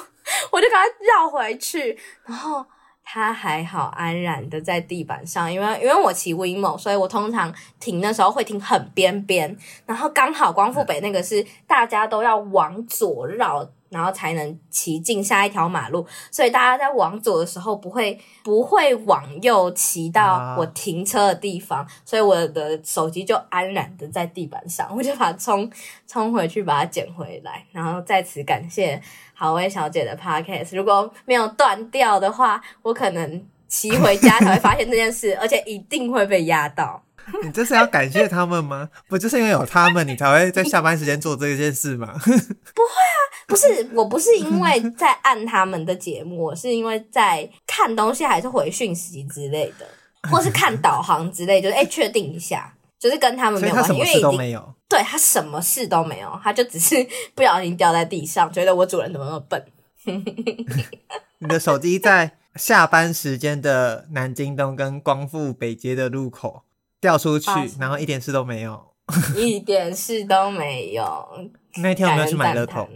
[0.51, 2.65] 我就赶快绕回去，然后。
[3.09, 25.71] 他还好安然的在地板上，因为因为我骑 WeMo，所以我通常停的时候会停很边边，然后刚好光复北那个是大家都要往左绕，然后才能骑进下一条马路，所以大家在往左的时候不会不会往右骑到我停车的地方，啊、所以我的手机就安然的在地板上，我就把它冲
[26.05, 29.01] 冲回去把它捡回来，然后在此感谢
[29.37, 37.03] 好味小姐的 Podcast，如果没有断掉的话，我可能骑回家才会发现这件事， 而且一定会被压到。
[37.43, 38.89] 你这是要感谢他们吗？
[39.07, 42.13] 不就是因为有他们，你才会在下班时间做这件事吗？
[42.23, 49.85] 不会啊，不是，我不是因为在按他们的节目，我是因为在看东西，还是回讯息之类的，
[50.31, 54.73] 或是看导航之类，就是哎，确定一下，就是跟他们没有关系，因为什么事都没有。
[54.89, 56.95] 对，他什么事都没有，他就只是
[57.35, 59.65] 不小心掉在地上，觉得我主人怎么那么笨。
[61.39, 66.63] 你的手机在下班时间的南京东跟光复北街的路口。
[66.99, 68.91] 掉出去，然后一点事都没有，
[69.37, 71.27] 一点事都没有。
[71.75, 72.89] 那天我没有去买乐透。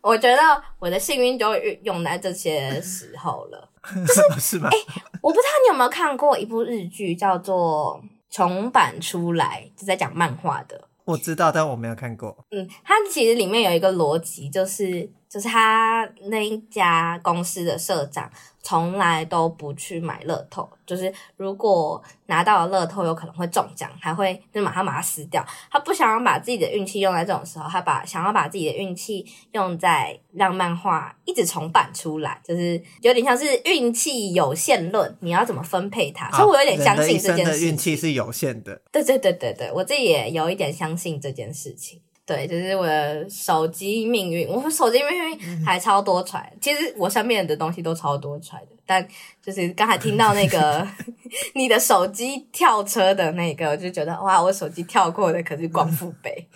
[0.00, 0.38] 我觉得
[0.78, 3.68] 我的幸运就用在这些时候了，
[4.06, 4.70] 就是是吗？
[4.72, 4.86] 哎、欸，
[5.20, 10.88] 我不知道你有没有看过一部日剧，叫做《重版出来》，就在讲漫画的。
[11.04, 12.36] 我知道，但我没有看过。
[12.50, 18.28] 嗯，它其实里面有一个逻辑，就是就是他那一家公司的社长。
[18.66, 25.46] 从来都不去买乐透，就是如果拿到了乐透，有可能会中奖，还会就马上把它撕掉。
[25.70, 36.28] 他不想要把自己的运气用在这种时候，他把想要把自己的运气用在让漫画一直重版出来，就是有点像是运气有限论，你要怎么分配它？
[36.32, 37.64] 所以我有点相信这件事。
[37.64, 38.82] 运气是有限的。
[38.90, 42.00] 对对对对对，我自己也有一点相信这件事情。
[42.26, 44.48] 对，就是我的手机命运。
[44.48, 48.66] 我手机命运还超多舛，其实我身边的东西都超多舛的。
[48.84, 49.06] 但
[49.40, 50.86] 就是刚才听到那个
[51.54, 56.48] 你的手机跳车的那个，我就觉得哇，我手机跳过的可是光复杯。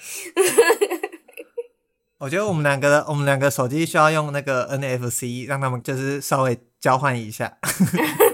[2.18, 7.58] 我觉得我们两个，我们两个手机需要用那个 NFC，让他们就是稍微交换一下。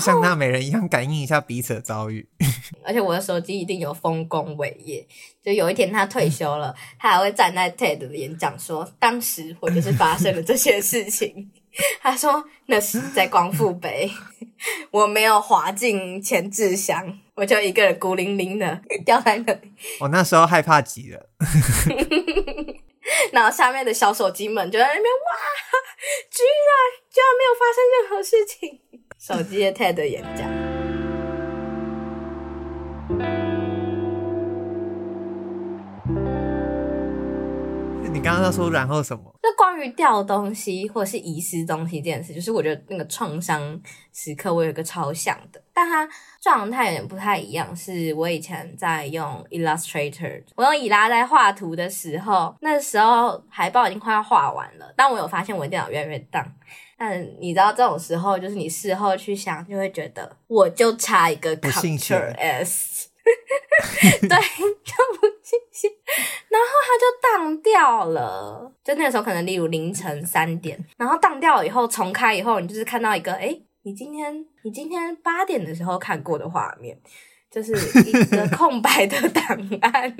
[0.00, 2.28] 像纳美人一样感应一下彼此的遭遇，
[2.84, 5.06] 而且我的手机一定有丰功伟业。
[5.42, 11.50] 就有一天他退休了，他还会站在 TED 的演讲说，当时我就是发生了这些事情。
[12.02, 14.10] 他说那是在光复北，
[14.90, 19.72] 我没有滑进前志祥，我就一个人孤零零的 掉在那里。
[20.00, 21.28] 我那时候害怕极了，
[23.32, 25.36] 然后下面的小手机们就在那边哇，
[26.30, 26.70] 居然
[27.10, 28.80] 居然没有发生任何事情。
[29.18, 30.48] 手机的 TED 演讲，
[38.12, 39.24] 你刚刚要说然后什么？
[39.42, 43.80] 就关于掉东西或者是遗失东西这件事，就是我觉得那个创伤
[44.12, 46.08] 时刻，我有一个超像的，但它
[46.40, 47.74] 状态有点不太一样。
[47.74, 56.46] 是我以前在用 Illustrator，我用以拉在画图的时候，那时候海报已经快要画完了，但我有发现我的电脑越来越当。
[57.00, 63.08] 但你知道这种时候，就是你事后去想，就会觉得我就差一个 Ctrl S，
[64.20, 64.34] 对，就不
[65.40, 65.88] 信邪，
[66.48, 68.72] 然后它就当掉了。
[68.82, 76.98] 就那个时候，可能例如凌晨三点，然后当掉了以后重开以后，你就是看到一个，哎，你今天你今天八点的时候看过的画面，
[77.48, 77.74] 就是
[78.08, 79.44] 一个 空白的档
[79.82, 80.12] 案。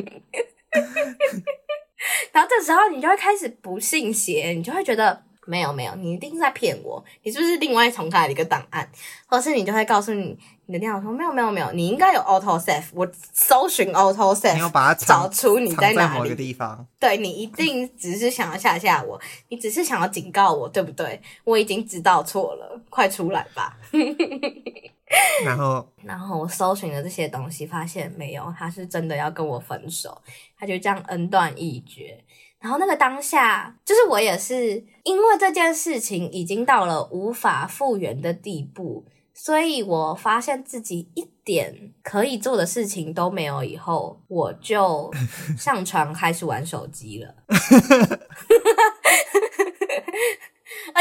[2.30, 5.24] 然后这时候你就会开始不信邪，你就会觉得。
[5.48, 7.02] 没有没有，你一定是在骗我。
[7.22, 8.86] 你是不是另外重开了一个档案？
[9.26, 12.84] 或是你就会告诉你你的电脑说没有没有没有，你应该有 auto save。
[12.92, 16.12] 我搜寻 auto save，你要把它找出你在哪里。
[16.12, 16.86] 在某个地方。
[17.00, 21.18] 对，你一定只是想要吓吓我，你只是想要警告我，对不对？
[21.44, 23.78] 我已经知道错了，快出来吧。
[25.42, 30.20] 然后，然后我搜寻了这些东西，发现没有，他是真的要跟我分手，
[30.58, 32.22] 他就这样恩断义绝。
[32.60, 43.62] 然后那个当下，就是我也是因为这件事情已经到了无法复原的地步，所以我发现自己一点可以做的事情都没有。
[43.62, 45.08] 以后我就
[45.56, 47.56] 上床开始玩手机了， 而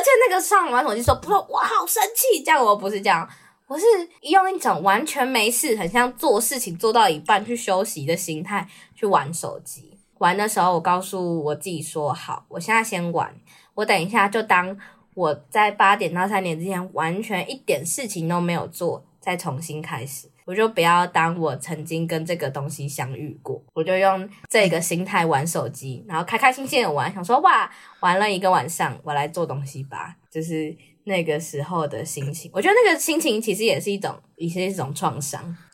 [0.02, 3.28] 且那个上玩手机说不是我好生气，这样我不是这样，
[3.66, 3.86] 我是
[4.22, 9.97] 用一种完全没事，很像做事情做到一半去休息的心态去玩手机。
[10.20, 13.34] 玩的时候，我告诉我自己说：“好，我现在先玩，
[13.74, 14.78] 我等一下就当
[15.14, 20.30] 我在八点到三点之前完全一点事情都没有做，再重新开始。
[20.46, 30.74] 我就不要当我曾经跟这个东西相遇过，我就用这个心态玩手机，然后开开心心的玩，想说哇，玩了一个晚上，我来做东西吧，就是
[31.08, 32.52] 那个时候的心情。
[32.54, 35.58] 我觉得那个心情其实也是一种，也是一种创伤。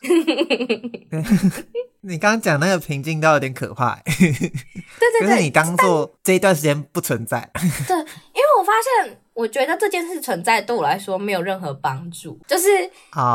[2.06, 4.50] 你刚刚讲那个平静都有点可怕，对对
[5.20, 7.50] 对，就是你当做这一段时间不存在。
[7.88, 12.68] 对，因为我发现，我觉得这件事存在对我来说没有任何帮助，就是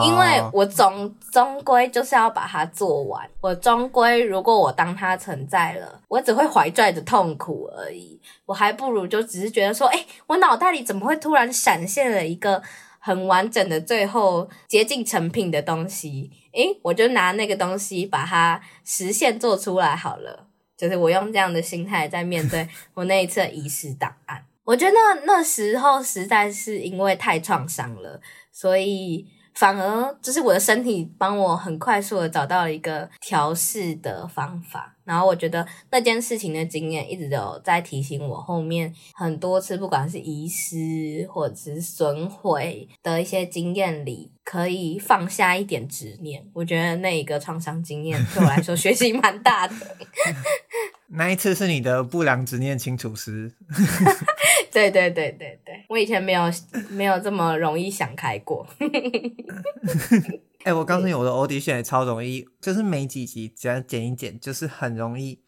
[0.05, 3.29] 因为我总终归就是要把它做完。
[3.41, 8.19] 我终归如果我当它存在了，我只会怀拽着痛苦而已。
[8.45, 12.63] 我还不如就只是觉得说，哎，我脑袋里怎么会突然闪现了一个
[12.99, 16.31] 很完整的最后接近成品的东西？
[16.53, 20.47] 诶，我就拿那个东西把它实现做出来好了。
[20.77, 24.45] 就是我用这样的心态在面对我那一次的遗失档案。
[24.69, 29.25] 我觉得那时候实在是因为太创伤了，所以。
[29.55, 46.41] 反而就是我的身体帮我很快速的找到了一个调试的方法，然后我觉得那件事情的经验一直都在提醒我，后面很多次不管是遗失或者是损毁的一些经验里，可以放下一点执念。
[46.53, 49.75] 我觉得那一个创伤经验对我来说学习蛮大的。
[51.11, 53.51] 那一次是你的不良执念清除师。
[54.71, 56.43] 对对对对对，我以前没有
[56.89, 58.65] 没有这么容易想开过。
[60.59, 65.41] 哎、欸，我告诉你，我的 audition 也超容易，就是没几集只要剪一剪，就是很容易。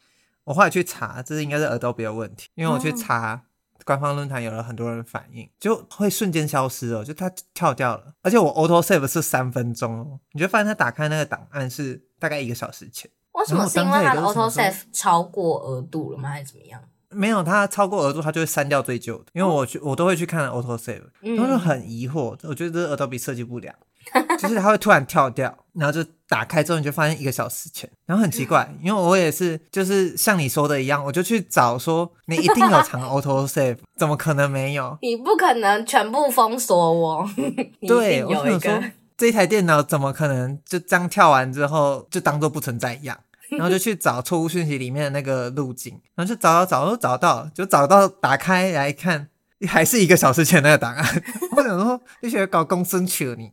[0.46, 3.44] 我后来去查，这是应该是 Adobe 的问题，因为我去查
[3.86, 8.14] 官方论坛，有了很多人反应，就会瞬间消失了，就它跳掉了。
[8.22, 13.12] 而且我 auto save 是三分钟哦，你就发现它打开那个档案是大概一个小时前。
[13.34, 13.68] 为什么？
[13.68, 16.30] 是因为它的 auto save 超过额度了吗？
[16.30, 16.82] 还是怎么样？
[17.12, 19.26] 没有，它超过额度，它就会删掉最旧的。
[19.34, 23.74] 因为我去，我都会去看 auto save，然后就很疑惑，我觉得这是 Adobe 设计不良，
[24.40, 34.98] 就是它会突然跳掉，然后就打开之后你就发现一个小时前，然后很奇怪， 因为我也是，就是像你说的一样，我就去找说你一定有藏 auto save，怎么可能没有？
[35.02, 37.30] 你不可能全部封锁我，
[37.88, 38.84] 对，我想说
[39.18, 43.18] 这台电脑怎么可能就这样跳完之后就当做不存在一样？
[43.52, 49.28] 然后就去找错误讯息里面的那个路径，然后就找找找都找到，就找到打开来看，
[49.68, 51.24] 还是一个小时前那个档案。
[51.58, 53.52] 我想说，你喜欢搞公孙球你？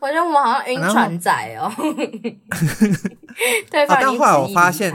[0.00, 1.72] 我觉得我们好像晕船仔哦。
[3.70, 4.92] 对，但后来我发现，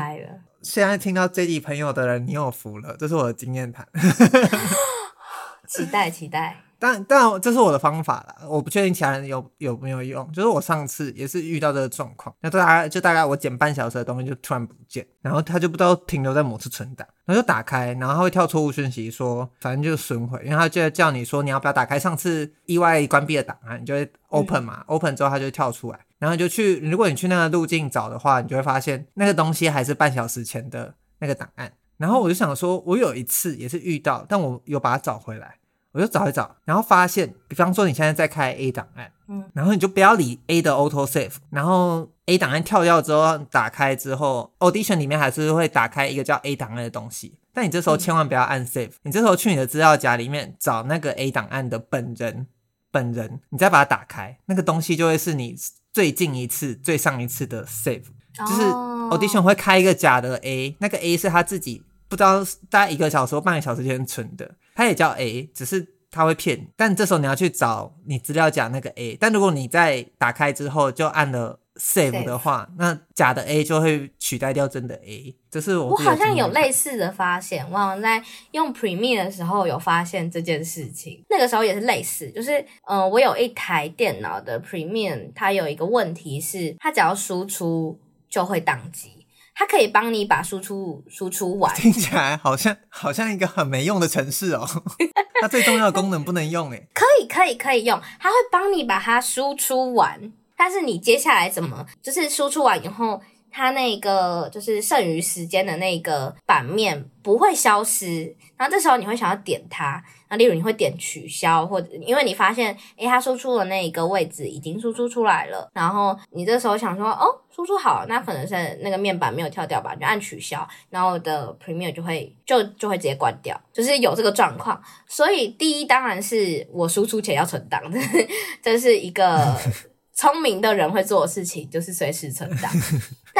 [0.62, 3.88] 现在听到这集朋友的人，你有福了，这是我的经验谈。
[5.68, 6.58] 期待，期待。
[6.80, 10.32] 但但这是我的方法啦，我不确定其他人有有没有用。
[10.32, 31.74] 就是我上次也是遇到这个状况，那大概就大概我剪半小时的东西就突然不见，然后它就不知道停留在某次存档，然后就打开，然后它会跳错误讯息说反正就是损毁，因为它就会叫你说你要不要打开上次意外关闭的档案，你就会 open 嘛、嗯、，open 之后它就会跳出来，然后就去如果你去那个路径找的话，你就会发现那个东西还是半小时前的那个档案。
[31.98, 35.56] 然后我就想说，我有一次也是遇到，但我有把它找回来。
[35.92, 52.46] 我就找一找，然后发现，比方说你现在在开 A 档案，嗯，然后你就不要理 A 的 Auto Save，然后 A 档案跳掉之后打开之后，Audition 里面还是会打开一个叫 A 档案的东西，但你这时候千万不要按 Save，你这时候去你的资料夹里面找那个 A 档案的本人，
[52.92, 55.56] 本人，你再把它打开，那个东西就会是你
[55.92, 58.04] 最近一次、最上一次的 Save，
[58.38, 58.62] 就是
[59.10, 61.84] Audition 会开一个假的 A，那个 A 是他自己。
[62.08, 64.50] 不知道大概一个小时或半个小时前存的，
[64.80, 66.70] 它也叫 A，只是它会骗你。
[66.78, 75.36] 但这时候你要去找你资料夹那个 A，但如果你在打开之后就按了 Save 的话那假的 A 就会取代掉真的 A。
[75.52, 81.26] 这是我我好像有类似的发现，我好像在用 Premiere 的时候有发现这件事情。
[81.30, 82.58] 那个时候也是类似，就是
[82.88, 88.00] 嗯、呃，我有一台电脑的 Premiere，它有一个问题是，它只要输出
[88.30, 89.19] 就会宕机。
[89.60, 94.66] 它可以帮你把输出输出完，听起来好像好像一个很没用的城市哦。
[95.42, 96.88] 它最重要的功能不能用 诶？
[96.94, 110.04] 可以可以可以用，它会帮你把它输出完，但是你接下来怎么就是输出完以后，它那个就是剩余时间的那个版面不会消失，然后这时候你会想要点它。
[110.32, 124.80] 那例如你会点取消，或者因为你发现，诶，它输出的那一个位置已经输出出来了，然后你这时候想说，哦，输出好，那可能是那个面板没有跳掉吧，你就按取消，然后的 Premiere 就会就就会直接关掉，就是有这个状况。
[125.08, 128.28] 所以第一当然是我输出前要存档，这 是
[128.62, 129.58] 这是一个
[130.14, 132.72] 聪明的人会做的事情，就是随时存档。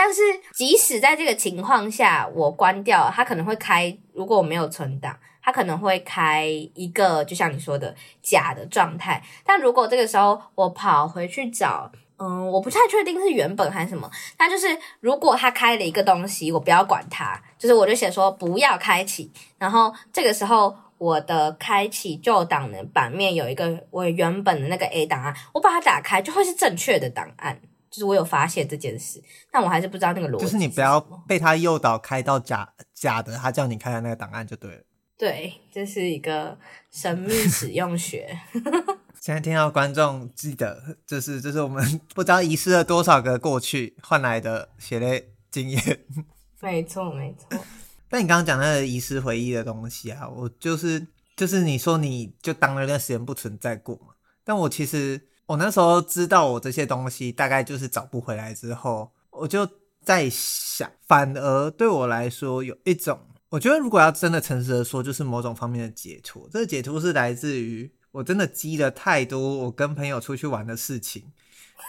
[0.02, 0.22] 但是
[0.54, 5.14] 即使在这个情况下，我关掉，它可能会开，如果我没有存档。
[5.42, 6.46] 它可能会开
[6.76, 9.22] 一个，就像你说的假的状态。
[9.44, 14.10] 但如果这个时候我跑回去找，嗯，我不太确定是原本还是什么。
[14.38, 14.68] 但就是
[15.00, 19.32] 如果他开了一个东西，我不要管它，就是我就写说不要开启。
[19.58, 27.60] 然后这个时候我的开启旧档的版面有一个我原本的那个 A 档案，我把它打开就会是正确的档案。
[27.90, 29.22] 就是我有发现这件事，
[29.52, 30.46] 但我还是不知道那个逻辑。
[30.46, 34.84] 就是你不要被他诱导开到假假的，他叫你开的那个档案就对了。
[35.18, 36.58] 对，这是一个
[36.92, 38.40] 神秘使用学。
[39.20, 41.84] 现在听到观众记得，就是这是我们
[42.16, 46.06] 不知道遗失了多少个过去换来的血泪经验。
[46.62, 47.60] 没错，没错。
[48.08, 54.14] 但你刚刚讲那个遗失回忆的东西啊，我就是就是你说你就当了那段时间不存在过嘛。
[54.46, 59.68] 但我其实我那时候知道我这些东西大概就是找不回来之后，我就
[60.04, 63.20] 在想，反而对我来说有一种。
[63.50, 66.48] 我觉得，如果要真的诚实的说，就是某种方面的解脱。
[66.52, 71.24] 这个解脱是来自于我真的积了太多我跟朋友出去玩的事情，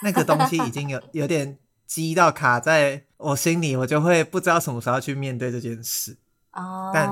[0.03, 6.17] 那个东西已经有有点积到卡在我心里，我就会不知道什么时候去面对这件事。
[6.53, 7.07] 哦，但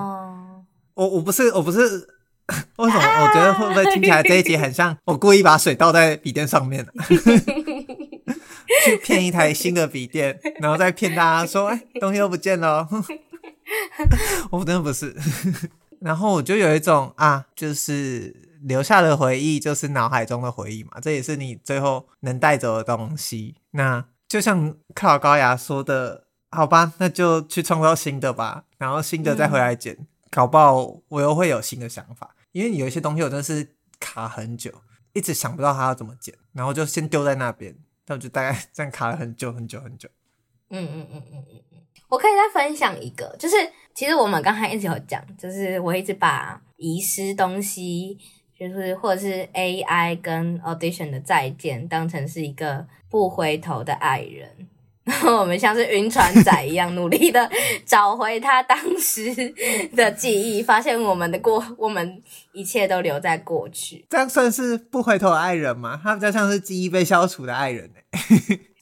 [0.95, 2.09] 我我不是我不是
[2.77, 3.25] 为什么？
[3.25, 6.87] 我觉得会不会听起来这一集很像我故意把水倒在笔电上面，
[8.85, 12.89] 去骗一台新的笔电， 然后再骗大家说，哎，东西都不见了。
[14.51, 15.15] 我真的不是，
[16.01, 23.57] 然后我就有一种啊，就是留下的回忆就是脑海中的回忆嘛，这也是你最后能带走的东西。
[23.73, 32.31] 那就像克劳高雅说的，好吧，那就去创造新的吧，然后新的再回来捡，嗯、搞不好我又会有新的想法。
[32.53, 34.73] 因为有一些东西我真的是卡很久，
[35.13, 37.77] 一直想不到它要怎么剪，然后就先丢在那边，
[38.07, 40.09] 那我就大概 这样卡了很久很久很久。
[40.71, 41.79] 嗯嗯嗯嗯嗯嗯。
[42.09, 43.57] 我可以再分享一个，就是
[43.95, 48.17] 其实我们刚才一直有讲，就是我一直把遗失东西，
[48.59, 54.69] 就是或者是 AI 跟 Audition 的再见当成是一个不回头的爱人，
[55.25, 57.51] 我们像是晕船仔一样努力的
[57.87, 59.35] 找回他当时
[59.95, 64.05] 的记忆，发现我们的过，我们一切都留在过去。
[64.11, 66.01] 这样算是不回头的爱人吗？
[66.03, 67.91] 他比较像是记忆被消除的爱人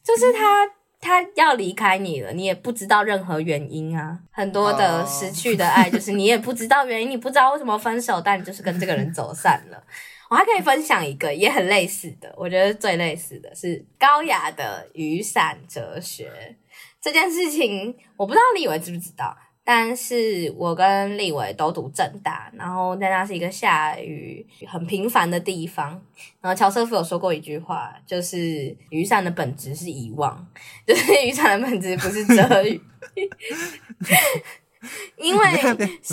[0.03, 0.69] 就是他。
[0.99, 4.19] 他要离开你了，你也不知道任何原因啊。
[4.33, 9.81] 很多的失去的爱，就是你也不知道原因，你不知道为什么分手，但你就是跟这个人走散了。
[10.29, 16.57] 我还可以分享一个也很类似的，我觉得最类似的是高雅的雨伞哲学
[17.01, 19.37] 这件事情，我不知道立伟知不知道。
[19.69, 26.01] 但是我跟立伟都读正大，然后在那是一个下雨很频繁的地方。
[26.41, 30.47] 然后乔瑟夫有说过一句话，就是雨伞的本质是遗忘，
[30.87, 32.81] 就是 雨伞的本质不是遮雨。
[35.19, 35.59] 因为你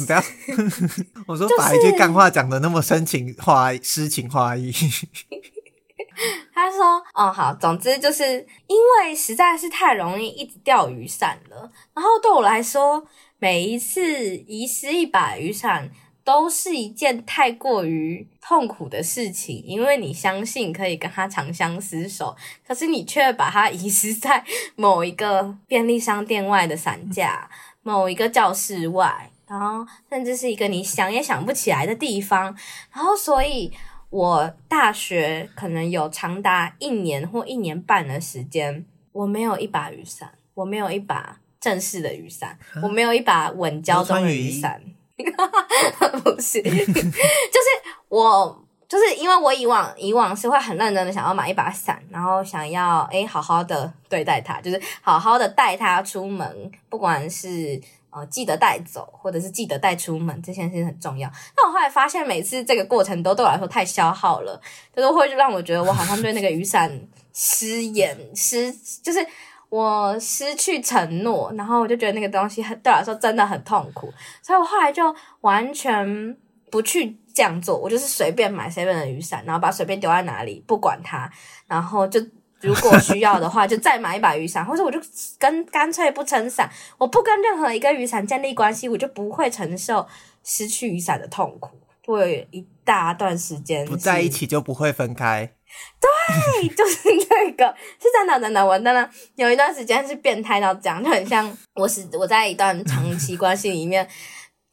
[0.05, 0.23] 不要，
[1.27, 4.71] 我说把一句干话讲的那么深情话诗情画意。
[6.53, 8.23] 他说：“哦，好，总之就是
[8.67, 13.07] 因为实在是太容易一直掉雨伞了，然后对我来说。”
[13.39, 15.91] 每一次遗失一把雨伞，
[16.23, 22.33] 都是一件太过于痛苦的事情，因为你相信可以跟他长相厮守，
[22.65, 24.41] 可是你却把它遗失在
[24.77, 27.49] 某一个便利商店外的伞架，
[27.83, 32.55] 某一个教室外，然后甚至是一个你想也想不起来的地方。
[32.91, 33.71] 然后，所以
[34.09, 44.81] 我大学可能有长达一年或一年半的时间，我没有一把雨伞，我没有一把正式的雨伞， 我没有一把稳交中的雨伞。
[46.23, 47.67] 不是， 就是
[48.09, 48.62] 我，
[48.93, 57.81] 就是因为我以往以往是会很认真的想要买一把伞，然后想要诶、好好的对待它，就是好好的带它出门，不管是
[58.11, 61.27] 呃记得带走，或者是记得带出门，这件事情很重要。
[61.55, 64.61] 但我后来发现，每次这个过程都对我来说太消耗了，
[64.95, 66.91] 就是会让我觉得我好像对那个雨伞
[67.33, 68.71] 失言失，
[69.01, 69.25] 就是。
[69.69, 75.03] 我失去承诺，然后我就觉得那个东西对我来说真的很痛苦，所以我后来就
[75.41, 76.37] 完全
[76.69, 81.29] 不去这样做，我就是随便买 seven 的雨伞，然后把随便丢在哪里，不管它，
[81.67, 82.19] 然后就
[82.61, 84.99] 如果需要的话，就再买一把雨伞， 或者我就
[85.39, 90.07] 跟干脆不撑伞，我不跟任何一个雨伞建立关系，我就不会承受
[90.43, 91.71] 失去雨伞的痛苦，
[92.05, 95.53] 会有一大段时间不在一起就不会分开。
[95.99, 104.07] 对，就是那个，是真的，真的，我真的有一段时间是变态到这样，就很像我是我在一段长期关系里面，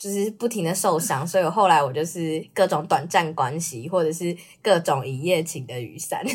[0.01, 6.25] 就是不停的受伤，所以我后来我就是各种短暂关系，或者是各种一夜情的雨伞。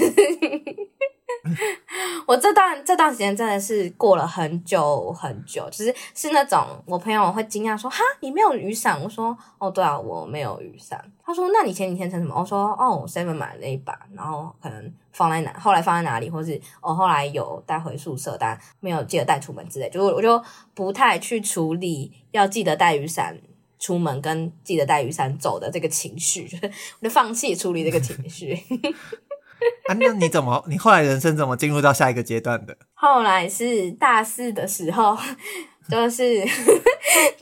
[2.27, 20.41] 我这段这段时间真的是过了很久很久，就是是那种我朋友会惊讶说：“哈，你没有雨伞？”我说：“哦，对啊，我没有雨伞。”他说：“那你前几天撑什么？”我说：“哦，我 seven 买了一把，然后可能放在哪，后来放在哪里，或是我、哦、后来有带回宿舍，但没有记得带出门之类。”就我就
[20.73, 23.37] 不太去处理要记得带雨伞
[23.85, 26.65] 出门跟记得带雨伞走的这个情绪，就 是
[26.99, 28.55] 我就放弃处理这个情绪。
[29.87, 30.63] 啊，那你怎么？
[30.67, 32.75] 你后来人生怎么进入到下一个阶段的？
[32.95, 35.15] 后来是大四的时候，
[35.87, 36.43] 就是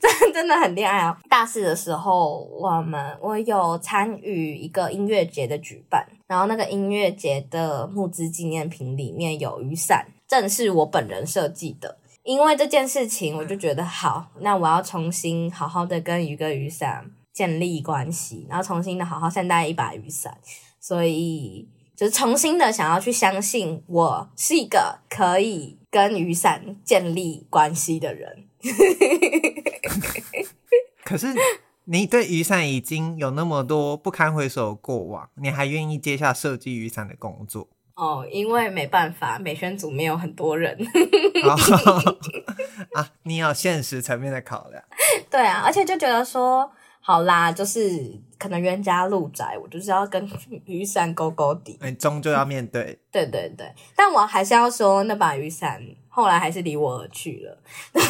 [0.02, 1.18] 真真的很恋爱啊！
[1.30, 12.00] 大四的时候，我们我有参与一个音乐节的举办，然后那个音乐节的募资纪念品里面有雨伞，正是我本人设计的。
[12.24, 20.38] 因为这件事情，我就觉得好，那我要重新好好的跟一个雨伞建立关系，然后重新的好好善待一把雨伞，
[20.80, 21.70] 所以。
[21.96, 28.48] 就是重新的想要去相信，我是一个可以跟雨伞建立关系的人。
[31.06, 31.28] 可是
[31.84, 37.70] 你对雨伞已经有那么多不堪回首的过往，你还愿意接下设计雨伞的工作？
[37.96, 40.78] 哦，因为没办法，美宣组没有很多人。
[42.94, 44.84] 啊，你有现实层面的考量。
[45.30, 46.70] 对啊，而且就觉得说。
[47.06, 50.26] 好啦，就是可能冤家路窄，我就是要跟
[50.64, 52.98] 雨伞勾勾底，你终究要面对。
[53.12, 57.58] 对对对，但我还是要说，那把雨伞后来还是离我而去了。
[57.91, 58.02] 但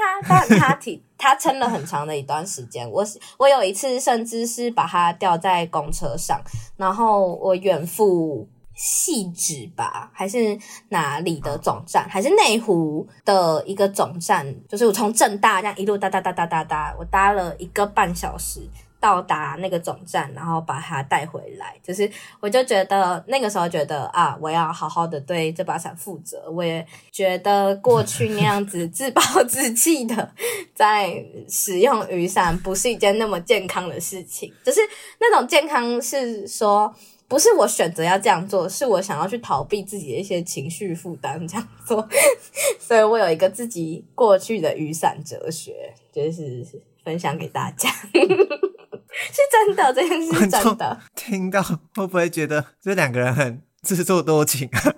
[0.00, 3.04] 他但他提他撑了很长的一段时间，我
[3.36, 6.40] 我有一次甚至是把它吊在公车上，
[6.78, 8.48] 然后我远赴。
[8.74, 10.58] 细致吧，还是
[10.88, 12.08] 哪里的总站？
[12.08, 14.44] 还是内湖的一个总站？
[14.68, 18.60] 就是我从正大这样一路搭搭搭搭搭搭，我搭了一个半小时
[18.98, 21.76] 到达那个总站，然后把它带回来。
[21.84, 22.10] 就是
[22.40, 26.50] 我就觉得那个时候觉得啊，我要好好的对这把伞负责。
[26.50, 30.32] 我也觉得过去那样子自暴自弃的
[30.74, 34.52] 在使用雨伞，不是一件那么健康的事情。
[34.64, 34.80] 就是
[35.20, 36.92] 那种健康是说。
[37.26, 42.06] 不是我选择要这样做，是我想要去逃避自己的一些情绪负担这样做，
[42.78, 46.64] 所以我有一个自己过去的雨伞哲学，就是
[47.02, 51.00] 分享给大家， 是真的，这件事是真的。
[51.14, 54.80] 听到会不会觉得这两个人很自作多情啊？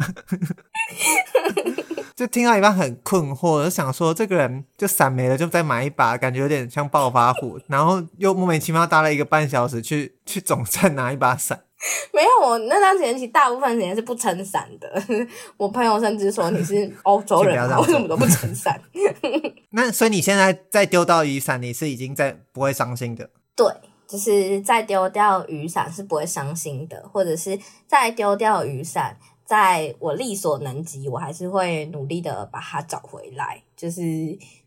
[2.17, 11.65] 就听到一半很困惑，就想说这个人就伞没了，就再买一把，感觉有点像暴发户，然后又莫名其妙搭了一个半小时去去总站拿一把伞。
[12.13, 14.91] 没有，我那段时间其实大部分时间是不撑伞的。
[15.59, 18.81] 我朋友甚至说，你是欧洲人，为什么都不撑伞？
[19.71, 23.29] 那所以你现在再丢到雨伞，你是已经在不会伤心的？
[23.55, 23.67] 对，
[24.09, 34.01] 就是再丢掉雨伞是不会伤心的，或者是再丢掉雨伞，在我力所能及，我还是会努力的把它找回来，就是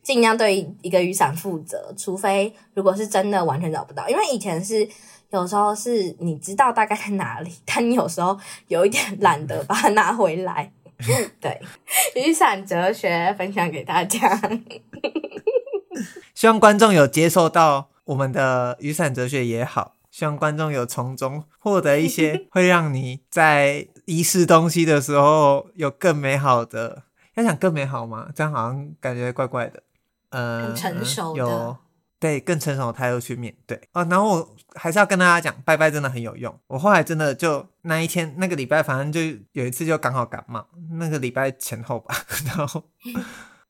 [0.03, 1.91] 尽量对一个雨伞负责。
[1.97, 4.87] 除非如果是真的完全找不到，因为以前是。
[5.31, 10.71] 有时候是你知道大概在哪里，但你有时候有一点懒得把它拿回来。
[11.39, 11.61] 对，
[12.15, 14.37] 雨伞哲学分享给大家。
[16.35, 27.03] 希望观众有接受到我们的雨伞哲学也好，希望观众有从中获得一些 会让你在遗失东西的时候有更美好的。
[27.35, 28.27] 要想更美好吗？
[28.35, 29.81] 这样好像感觉怪怪的。
[30.31, 31.39] 呃，很成熟的。
[31.39, 31.77] 有
[32.19, 34.05] 对更成熟的态度去面对哦。
[34.09, 36.59] 然后我还是要跟大家讲，拜拜真的很有用。
[36.67, 42.15] 我后来真的就那一天那个礼拜，反正就有一次就刚好感冒，那个礼拜前后吧，
[42.45, 42.83] 然后。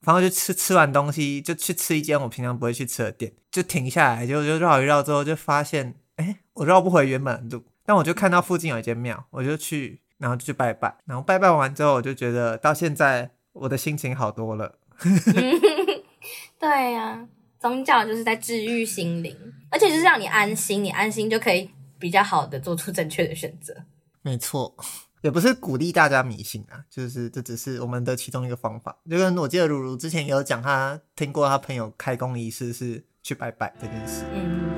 [0.06, 7.66] 然后就吃吃完东西，就去吃一间我平常不会去吃的店，就停下来，就就绕一绕之后，就发现，哎，我绕不回原本的路。
[7.86, 10.96] 但我就看到附近有一间庙，我就去，然后就去拜拜。
[11.04, 14.80] 然后拜拜完之后，我就觉得到现在我的心情好多了。
[16.58, 17.28] 对呀、
[17.60, 19.36] 宗教就是在治愈心灵，
[19.70, 23.76] 而且就是让你安心，你安心就可以比较好的做出正确的选择。
[24.22, 24.76] 没错。
[25.22, 28.98] 也不是鼓励大家迷信啊，就是这只是我们的其中一个方法。
[29.10, 34.24] 就跟我记得如如之前也有讲，他听过他朋友开工仪式是去拜拜这件事。
[34.34, 34.70] 嗯。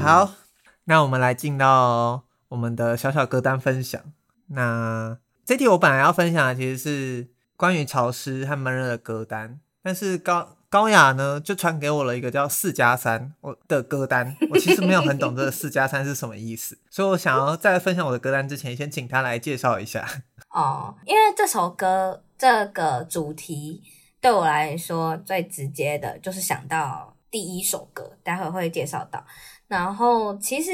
[0.00, 0.32] 好，
[0.86, 4.02] 那我们来进到我们的小小歌单分享。
[4.48, 5.18] 那
[5.48, 7.26] 这题我本来要分享的其实是
[7.56, 10.56] 关于潮湿和闷热的歌单，但是高。
[10.70, 14.36] 高雅呢，就传给我了一个叫四加三我的歌单。
[14.50, 20.06] 我其实没有很懂这个四加三是什么意思，所以我想要在分享我的歌单之前，先请他来介绍一下。
[20.52, 23.82] 哦，因为这首歌这个主题
[24.20, 29.24] 对我来说最直接的就是想到第一首歌，待会会介绍到。
[29.68, 30.70] 然后其实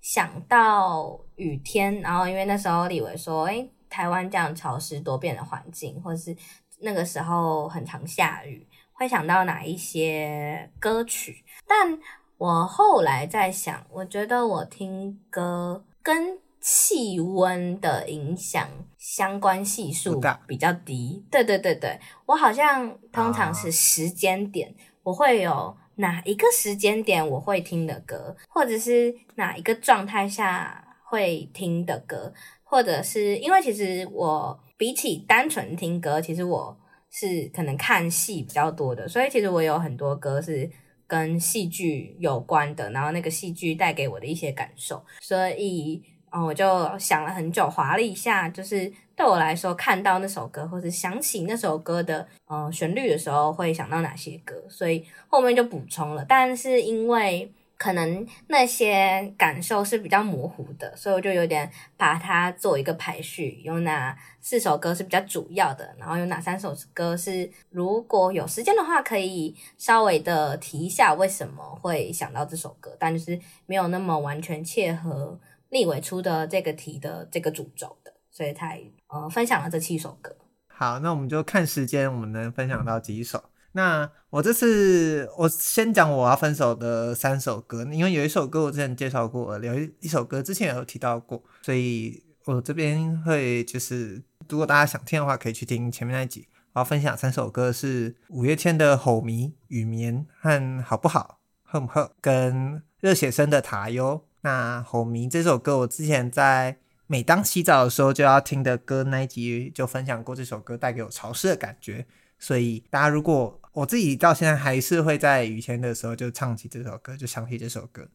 [0.00, 6.36] 想到雨天，然后因为那时候立伟说，诶，台湾这样潮湿多变的环境，或者是
[6.80, 8.66] 那个时候很常下雨。
[8.92, 11.44] 会想到哪一些歌曲？
[11.68, 11.96] 但
[12.36, 18.68] 我后来在想，我觉得我听歌跟气温的影响
[18.98, 21.24] 相关系数比较低。
[21.30, 24.74] 对对对对，我好像通常是时间点，
[25.04, 32.34] 我会有哪一个时间点我会听的歌，或者是哪一个状态下会听的歌，
[32.68, 36.76] 或者是因为其实我比起单纯听歌，其实我。
[37.10, 40.68] 是可能看戏比较多的，所以其实我有很多歌是
[41.06, 46.66] 跟戏剧有关的，然后那个戏剧带给我的一些感受，所以嗯，我就
[46.98, 57.50] 想了很久，划了一下，就是对我来说，看到那首歌或者想起那首歌的嗯旋律的时候，会想到哪些歌，所以后面就补充了，但是因为。
[57.78, 80.36] 可能那些感受是比较模糊的，所以我就有点把它做一个排序，有哪四首歌是比较主要的，然后有哪三首歌是如果有时间的话可以稍微的提一下为什么会想到这首歌，但就是没有那么完全切合立伟出的这个题的这个主轴的，所以才呃分享了这七首歌。
[80.66, 83.44] 好，那我们就看时间，我们能分享到几首。
[83.78, 96.48] 那我这次我先讲我要分手的三首歌，因为有一首歌我之前介绍过，有一一首歌之前也有提到过，所以我这边会就是如果大家想听的话，可以去听前面那一集。
[96.72, 101.38] 我要分享三首歌是五月天的《吼迷》、《雨眠》和《好不好》、
[101.72, 104.16] 《哼哼》跟热血生的《塔悠》。
[104.40, 106.76] 那《吼迷》这首歌我之前在
[107.06, 112.04] 每当洗澡的时候就要听的歌那一集就分享过，这首歌带给我潮湿的感觉。
[112.40, 118.08] 所以大家如果我自己到现在还是会在雨天的时候就唱起这首歌，就想起这首歌。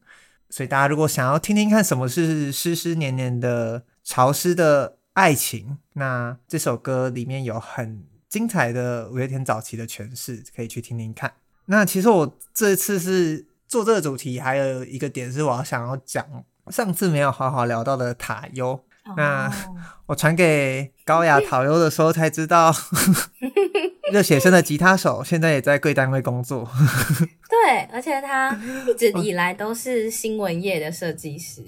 [0.50, 11.32] 所以大家如果想要听听看什么是湿湿黏黏的潮湿的爱情，那这首歌里面有很精彩的五月天早期的诠释，可以去听听看。
[11.66, 16.26] 那其实我这次是做这个主题，还有一个点是我要想要讲
[16.68, 18.46] 上次没有好好聊到的塔
[19.06, 19.14] 悠。
[19.16, 19.50] 那
[20.06, 22.74] 我传给高雅塔悠的时候才知道。
[24.12, 26.68] 热血生的吉他手现在也在贵单位工作。
[27.48, 28.54] 对，而且他
[28.86, 31.62] 一直以来都是新闻业的设计师，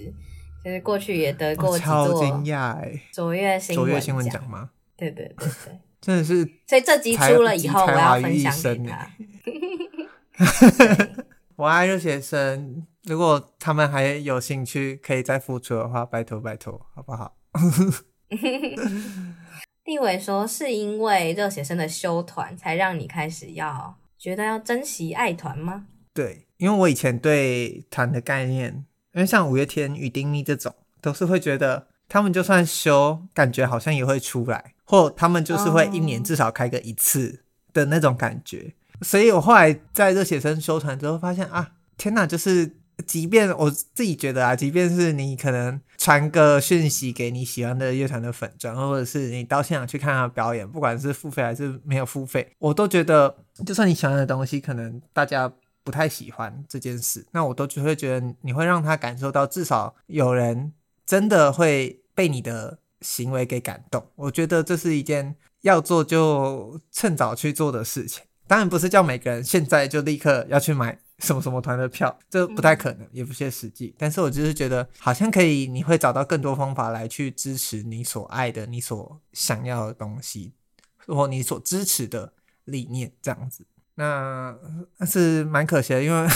[0.63, 1.93] 就是过去也得过几座。
[1.93, 3.01] 超惊讶哎！
[3.11, 4.69] 卓越新卓越新闻奖吗？
[4.95, 6.47] 对对对对，真的是。
[6.67, 9.09] 所以这集出了以后，我要分享给他。
[11.55, 17.37] 我爱热血生，如果他们还有兴趣，可以再复出的话，拜托拜托，好不好？
[19.85, 38.73] 立伟说：“是因为热血生的休团，才让你开始要觉得要珍惜爱团吗？”对，因为我以前对团的概念，因为像五月天、与丁咪这种，都是会觉得他们就算休，感觉好像也会出来，或他们就是会一年至少开个一次的那种感觉。
[38.99, 39.03] Oh.
[39.03, 53.35] 所以我后来在热血生休团之后，发现啊，天哪，就是即便我自己觉得啊，即便是你可能传个讯息给你喜欢的乐团的粉专，或者是你到现场去看他表演，不管是付费还是没有付费，我都觉得，
[53.65, 55.51] 就算你喜欢的东西，可能大家
[55.83, 60.73] 不太喜欢这件事，那我都只会觉得你会让他感受到，至少有人
[61.05, 64.05] 真的会被你的行为给感动。
[64.15, 68.23] 我觉得这是一件要做就趁早去做的事情。
[68.47, 73.95] 当然不是叫每个人现在就立刻要去买什么什么团的票，这不太可能，也不切实际。
[73.97, 80.53] 但是我就是觉得好像可以，你会找到更多方法来去支持你所爱的、你所想要的东西，
[81.07, 82.33] 或你所支持的
[82.65, 83.65] 理念，这样子。
[83.95, 84.55] 那
[85.07, 86.29] 是蛮可惜的，因为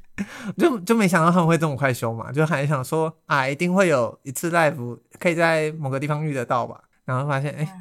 [0.58, 7.72] 就就没想到他们会这么快休嘛，就还想说啊，一定会有一次 live 可以在某个地方遇得到吧，然后发现哎、欸，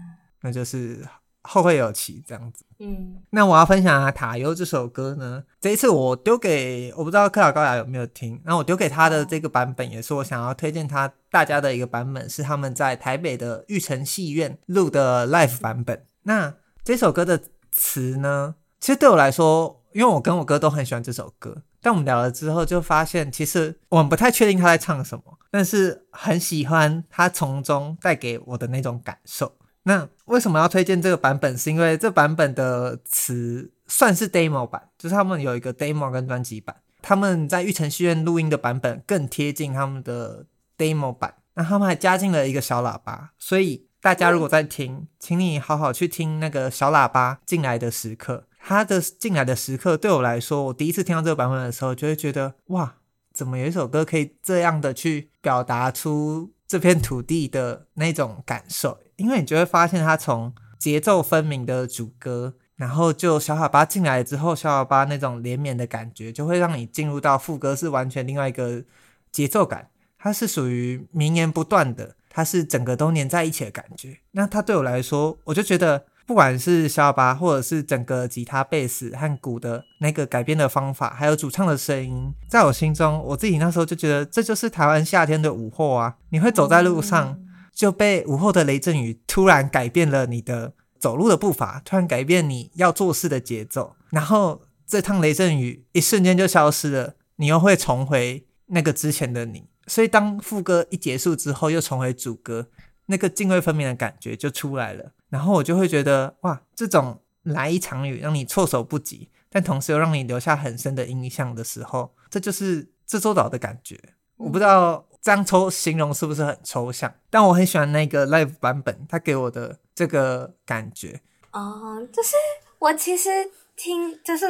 [0.42, 1.06] 那就是。
[1.48, 16.04] 后会有期这样子，嗯，那我要分享啊，塔优这首歌呢，这一次我丢给我不知道克劳高雅有没有听，那我丢给他的这个版本也是我想要推荐他大家的一个版本，是他们在台北的玉成戏院录的 live 版本。
[16.24, 17.40] 那这首歌的
[17.72, 29.52] 词呢，其实对我来说，因为我跟我哥都很喜欢这首歌，但我们聊了之后就发现，其实我们不太确定他在唱什么，但是很喜欢他从中带给我的那种感受。
[29.88, 31.58] 那为什么要推荐这个版本？
[31.58, 36.76] 是因为这版本的词算是 demo 版，就是他们有一个 demo 跟专辑版。
[37.02, 41.36] 他们在玉成戏院录音的版本更贴近他们的 demo 版。
[41.54, 48.48] 那他们还加进了一个小喇叭，所以大家如果在听，请你好好去听那个小喇叭进来的时刻。
[48.60, 52.96] 他的进来的时刻对我来说，我第一次听到这个版本的时候，就会觉得哇，
[53.32, 58.98] 怎么有一首歌可以这样的去表达出这片土地的那种感受？
[59.18, 68.84] 因为你就会发现，它从节奏分明的主歌，然后就小喇叭进来之后，小喇叭那种连绵的感觉，就会让你进入到副歌，是完全另外一个
[69.32, 69.90] 节奏感。
[70.18, 74.18] 它是属于绵延不断的，它是整个都黏在一起的感觉。
[74.32, 86.18] 那它对我来说，我就觉得，不管是小喇叭，或者是整个吉他、贝斯和鼓的那个改编的方法，还有主唱的声音，在我心中，我自己那时候就觉得，这就是台湾夏天的午后啊！
[86.30, 87.40] 你会走在路上。
[87.76, 99.68] 就被午后的雷阵雨突然改变了你的走路的步伐，突然改变你要做事的节奏，然后这趟雷阵雨一瞬间就消失了，你又会重回那个之前的你。
[99.88, 102.70] 所以当副歌一结束之后，又重回主歌，
[103.08, 105.12] 那个泾渭分明的感觉就出来了。
[105.30, 114.00] 然后我就会觉得，哇，这种来一场雨让你措手不及，但同时又让你留下很深的印象的时候，这就是济州岛的感觉。
[114.38, 115.06] 我不知道。
[115.26, 117.12] 这样抽形容是不是很抽象？
[117.32, 121.20] 但我很喜欢那个 live 版本，它给我的这个感觉。
[121.52, 122.36] 哦、就是
[122.78, 123.32] 我其实
[123.76, 124.46] 听就是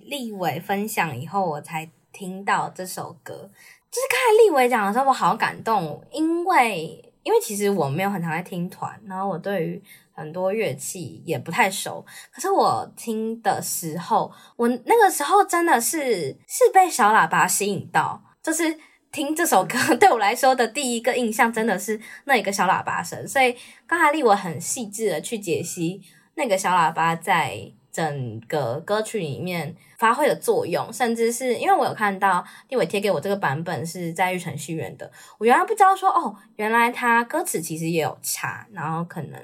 [0.00, 3.34] 立伟分享以后，我才听到这首歌。
[3.34, 9.82] 就是刚才立伟讲的时候，我好感动，因为因为其实我没有很常在听团，然后我对于
[10.14, 12.02] 很多乐器也不太熟。
[12.32, 18.78] 可是我听的时候，我那个时候真的是是被小喇叭吸引到，就是。
[19.14, 23.54] 听这首歌 对我来说的第一个印象真的是那一个小喇叭声，所以
[23.86, 26.02] 刚才立伟很细致的去解析
[26.34, 35.08] 那个小喇叭在整个歌曲里面发挥的作用，甚至是因为我有看到立伟贴给我这个版本是在玉成戏院的，
[35.38, 39.40] 我原来不知道说哦，原来他歌词其实也有差，然后可能，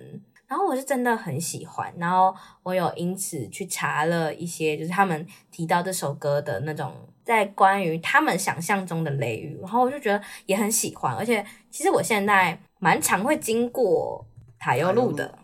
[0.50, 6.92] 然后我是真的很喜欢，然后我有因此去查了一些，就是他们提到这首歌的那种。
[7.22, 14.26] 在关于他们想象中的雷雨，然后我就觉得也很喜欢，而且其实我现在蛮常会经过
[14.58, 15.38] 塔悠路的，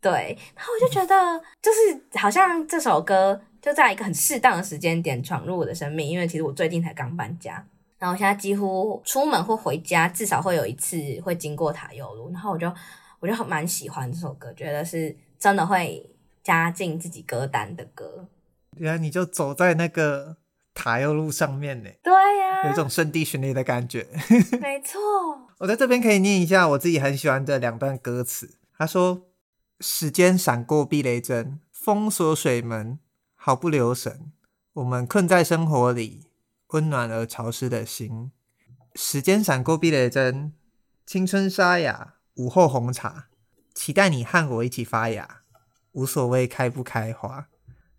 [0.00, 7.64] 对，然后我就觉得就是好像这首歌就在一个很适当的时间点闯入我的生命，因为其实我最近才刚搬家，
[8.00, 12.72] 然后我现在几乎出门或回家至少会有一次会经过塔悠路，然后我就
[13.20, 16.10] 我就很蛮喜欢这首歌，觉得是真的会
[16.42, 18.26] 加进自己歌单的歌。
[18.76, 20.38] 原来你就走在那个。
[20.72, 24.06] 塔悠路上面呢，对呀、啊，有一种圣地巡礼的感觉。
[24.62, 24.98] 没 错，
[25.58, 28.56] 我在这边可以念一下我自己很喜欢的两段歌词。
[28.78, 29.26] 他说
[29.80, 32.98] ：“时间闪过避雷针，封锁水门，
[33.34, 34.30] 毫不留神，
[34.74, 36.28] 我们困在生活里，
[36.68, 38.30] 温暖而潮湿的心。
[38.94, 40.54] 时间闪过避雷针，
[41.04, 43.28] 青春沙哑，午后红茶，
[43.74, 45.42] 期待你和我一起发芽，
[45.92, 47.48] 无所谓开不开花。”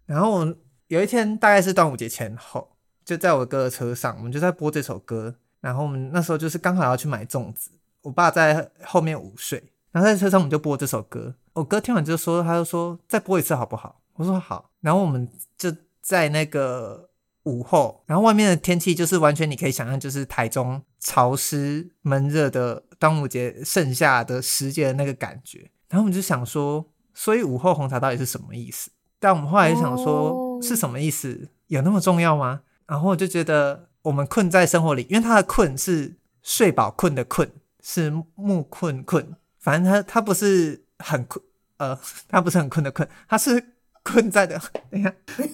[0.05, 0.55] 然后。
[0.91, 2.75] 有一天，大概是端午节前后，
[3.05, 5.33] 就在我哥的车上，我们就在播这首歌。
[5.61, 7.71] 然后我们那时候就是刚好要去买粽子，
[8.01, 11.33] 我爸在后面午睡，然后在车上我们就播这首歌。
[11.53, 14.01] 我哥听完就说，他就说再播一次好不好？
[14.15, 14.69] 我说好。
[14.81, 15.25] 然后我们
[15.57, 17.09] 就在那个
[17.43, 25.71] 午后，然后外面的天气就是完全你可以想象，就是台中潮湿闷热的端午节剩下的时节的那个感觉。
[25.89, 28.91] 然后我们就想说，所以午后红茶到底是什么意思？
[29.19, 31.49] 但我们后来就想说，是什么意思？
[31.67, 32.61] 有那么重要吗？
[32.87, 37.49] 然后我就觉得，我们困在生活里，因为它的困是睡饱困的困，
[37.81, 41.43] 是木困困，反正它它不是很困，
[41.77, 43.63] 呃，它不是很困的困，它是
[44.03, 44.61] 困在的。
[44.91, 45.13] 等一下，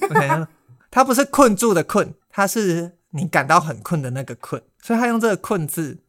[0.09, 0.47] 我想一下。
[0.89, 5.99] 他不是困住的困，他是你感到很困的那个困，所以他用这个困字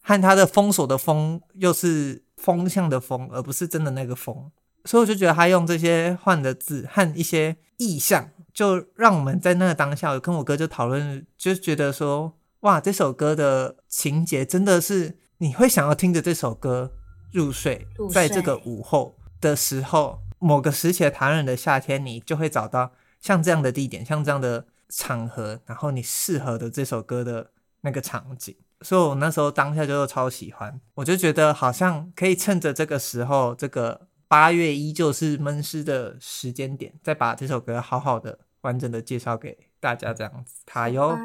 [0.00, 4.50] 和他的封锁的封又是风向的风，而不是真的那个风，
[4.84, 16.92] 所以我就觉得他用这些换的字和一些意象，就让我们在那个当下，我跟我哥就讨论，就觉得说，哇，这首歌的情节真的是你会想要听着这首歌
[17.32, 22.92] 入睡，在这个午后的时候，某个时期的台湾人的夏天，你就会找到。
[23.22, 27.52] 像这样的地点，像这样的场合，然后你适合的这首歌的
[27.82, 40.56] 那个场景，所以我那时候当下就超喜欢，我就觉得好像可以趁着这个时候，这个八月依旧是闷湿的时间点，再把这首歌好好的、完整的介绍给大家，这样子。
[40.66, 41.16] 卡哟，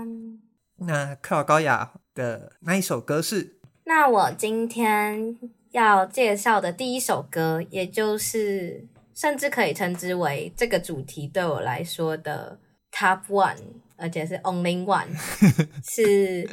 [0.76, 3.58] 那克劳高雅的那一首歌是？
[3.86, 5.36] 那我今天
[5.72, 8.86] 要介绍的第一首歌，也就是。
[9.18, 12.60] 甚至可以称之为这个主题对我来说的
[12.92, 13.58] top one，
[13.96, 15.08] 而且是 only one，
[15.84, 16.48] 是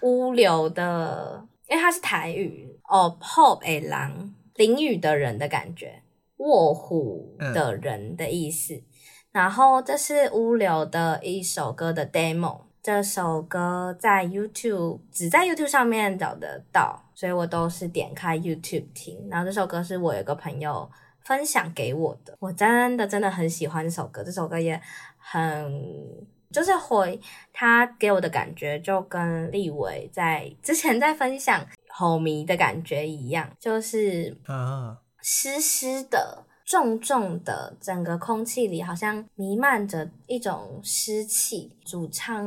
[0.00, 6.02] 乌流的，因为它是台语哦，pop 诶狼淋雨的人的感觉，
[6.38, 8.72] 卧虎的人的意思。
[8.72, 8.82] 嗯、
[9.32, 19.28] 然后这是乌流的一首歌的 demo，这首歌在 YouTube 只在 YouTube 上面找得到，所以我都是点开 YouTube 听。
[19.30, 20.90] 然后这首歌是我有个朋友。
[21.26, 24.22] 分享给我的，我真的真的很喜欢这首歌。
[24.22, 24.80] 这首歌也
[25.18, 27.20] 很，就是回
[27.52, 41.72] 他给我的感觉，就跟立伟在之前在分享吼迷的感觉一样，就是啊，湿湿的、重重的，整个空气里好像弥漫着一种湿气。
[41.84, 42.46] 主唱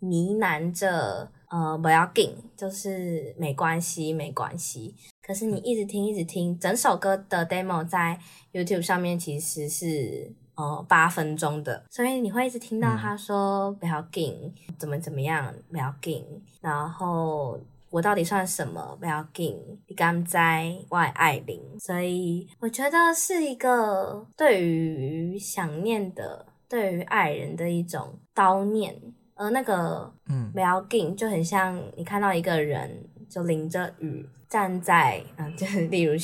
[0.00, 1.30] 呢喃着。
[1.50, 4.94] 呃，不要紧，就是没关系，没关系。
[5.28, 8.18] 可是你一直听，一直听，整首歌的 demo 在
[8.50, 16.24] YouTube 上面其实是呃八分钟的，所以你会一直听到他说不要紧，怎么怎么样，不要紧。
[16.62, 17.60] 然后
[17.90, 18.96] 我到底算什么？
[18.98, 19.54] 不要紧，
[19.86, 21.60] 你刚在外爱玲。
[21.78, 28.98] 所以我觉得是一个对于想念的，对于爱人的一种叨念。
[29.34, 32.90] 而那个嗯，不要紧，就很像你看到一个人
[33.28, 36.14] 就淋着雨站在，嗯，就是例如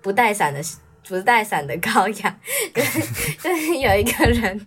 [0.00, 0.60] 不带伞的
[1.06, 2.40] 不带伞的羔羊，
[2.74, 4.58] 就是就有一个人，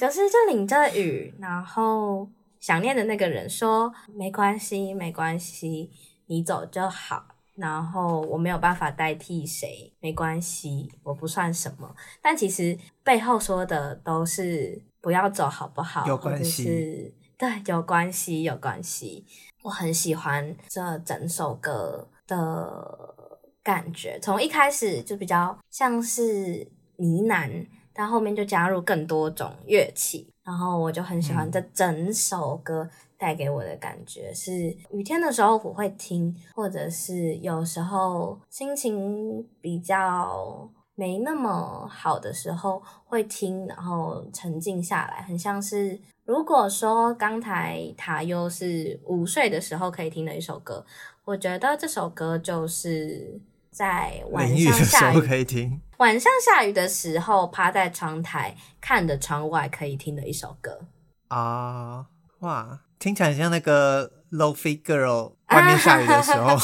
[0.00, 2.28] 就是就淋着雨，然后
[2.60, 5.90] 想念的那个人说没关系，没关系，
[6.26, 14.82] 你走就好，然后我没有办法代替谁，没关系，我不算什么，但其实背后说的都是。
[15.02, 16.06] 不要走，好不好？
[16.06, 19.24] 有关系，是对，有关系，有关系。
[19.62, 23.14] 我很喜欢这整首歌的
[23.62, 32.88] 感觉，从一开始就比较像是呢喃，但后面就加入更多种乐器，然后我就很喜欢这整首歌
[33.18, 34.30] 带给我的感觉。
[34.30, 40.70] 嗯、是雨天的时候我会听，或者是有时候心情比较。
[40.96, 45.98] 没那么好的时候会听，然后沉静下来，很像是
[46.30, 50.86] 如果说刚才塔哟是午睡的时候可以听的一首歌，
[51.24, 53.40] 我觉得这首歌就是
[53.72, 60.78] 在晚上下雨，的时候可以听，晚上下雨的时候趴在窗台看着窗外可以听的一首歌
[61.26, 62.06] 啊！
[62.38, 66.56] 哇，听起来很像那个 Lo-Fi Girl 外面下雨的时候。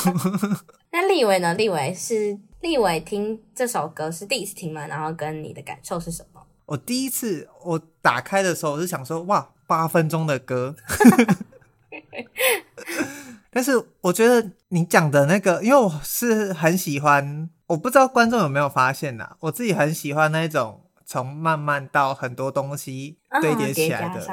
[0.93, 1.53] 那立伟呢？
[1.55, 2.39] 立伟是。
[2.61, 4.87] 立伟听这首歌是第一次听吗？
[4.87, 6.41] 然后跟你的感受是什么？
[6.67, 10.77] 我第一次我打开的时候，我是想说，哇，八分钟的歌。
[13.51, 24.27] 但是我觉得你讲的那个，因为我是很喜欢，我不知道观众有没有发现呐，我自己很喜欢那种从慢慢到很多东西堆叠起来的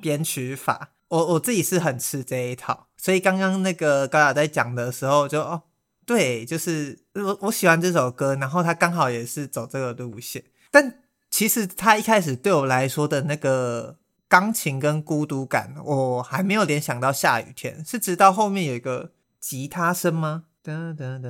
[0.00, 0.90] 编曲法。
[1.08, 5.62] 我我自己是很吃这一套，所以刚刚那个高雅在讲的时候就哦。
[6.06, 10.42] 对，就是我我喜欢这首歌，然后他刚好也是走这个路线。
[10.70, 20.44] 但其实他一开始对我来说的那个钢琴跟孤独感，我还没有联想到下雨天，是直到后面有一个吉他声吗？
[20.62, 21.28] 哒哒哒，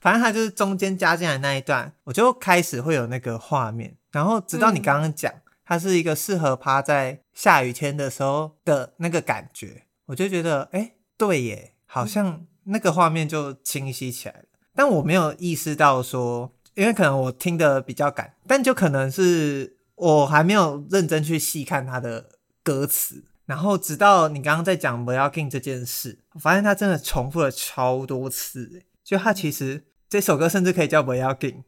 [0.00, 3.96] 反正它就是中间加进来那一段，我就开始会有那个画面。
[4.10, 5.30] 然后直到你刚刚讲，
[5.66, 14.44] 它是一个适合趴在下雨天的时候的那个感觉，我就觉得，哎，对耶，好像那个画面就清晰起来了。
[14.74, 22.30] 但我没有意识到说，因为可能我听的比较赶，但就可能是我还没有认真去细看他的
[22.62, 23.24] 歌词。
[23.46, 28.84] 然后直到你刚刚在讲不要紧这件事，我发现他真的重复了超多次。
[29.04, 31.62] 就他其实这首歌甚至可以叫不要紧。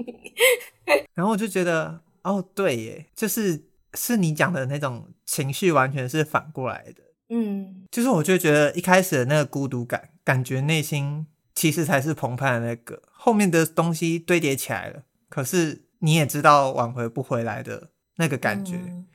[1.14, 3.64] 然后我就觉得，哦，对耶，就是
[3.94, 7.02] 是你讲的那种情绪，完全是反过来的。
[7.30, 18.76] 嗯，就是我就觉得一开始的那个孤独感，感觉内心其实才是澎湃的那个，后面的东西堆叠起来了，可是你也知道挽回不回来的那个感觉。
[18.76, 19.06] 嗯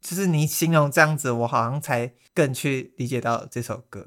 [0.00, 4.06] 就是你形容这样子，我好像才更去理解到这首歌。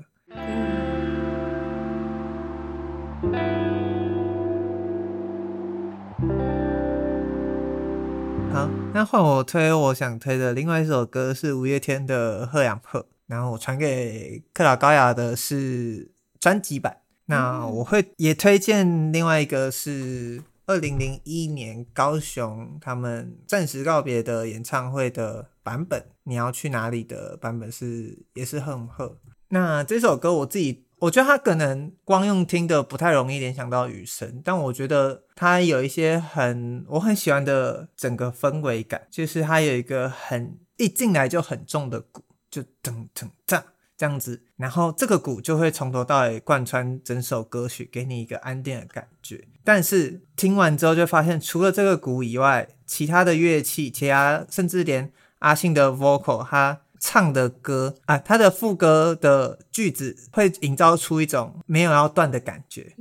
[8.53, 16.09] 好，那换我推我想推的另外一首歌是五月天的《赫洋赫》，然后我传给克劳高雅的是
[16.39, 16.99] 专辑版。
[17.25, 20.41] 那我会也推荐另外一个是。
[20.71, 29.17] 二零零一年高雄他们暂时告别的演唱会的版本，你要去哪里的版本是也是很赫。
[29.49, 43.61] 那这首歌我自己我觉得它可能光用听的不太容易联想到雨声，但我觉得它有一些很我很喜欢的整个氛围感，就是它有一个很一进来就很重的鼓，就噔噔噔。
[44.01, 49.47] 这样子，然后这个鼓就会从头到尾贯穿整首歌曲，给你一个安定的感觉。
[49.63, 62.95] 但是听完之后就发现，除了这个鼓以外，其他的乐器，其他甚至连阿信的 vocal，他唱的歌啊，他的副歌的句子会营造出一种没有要断的感觉。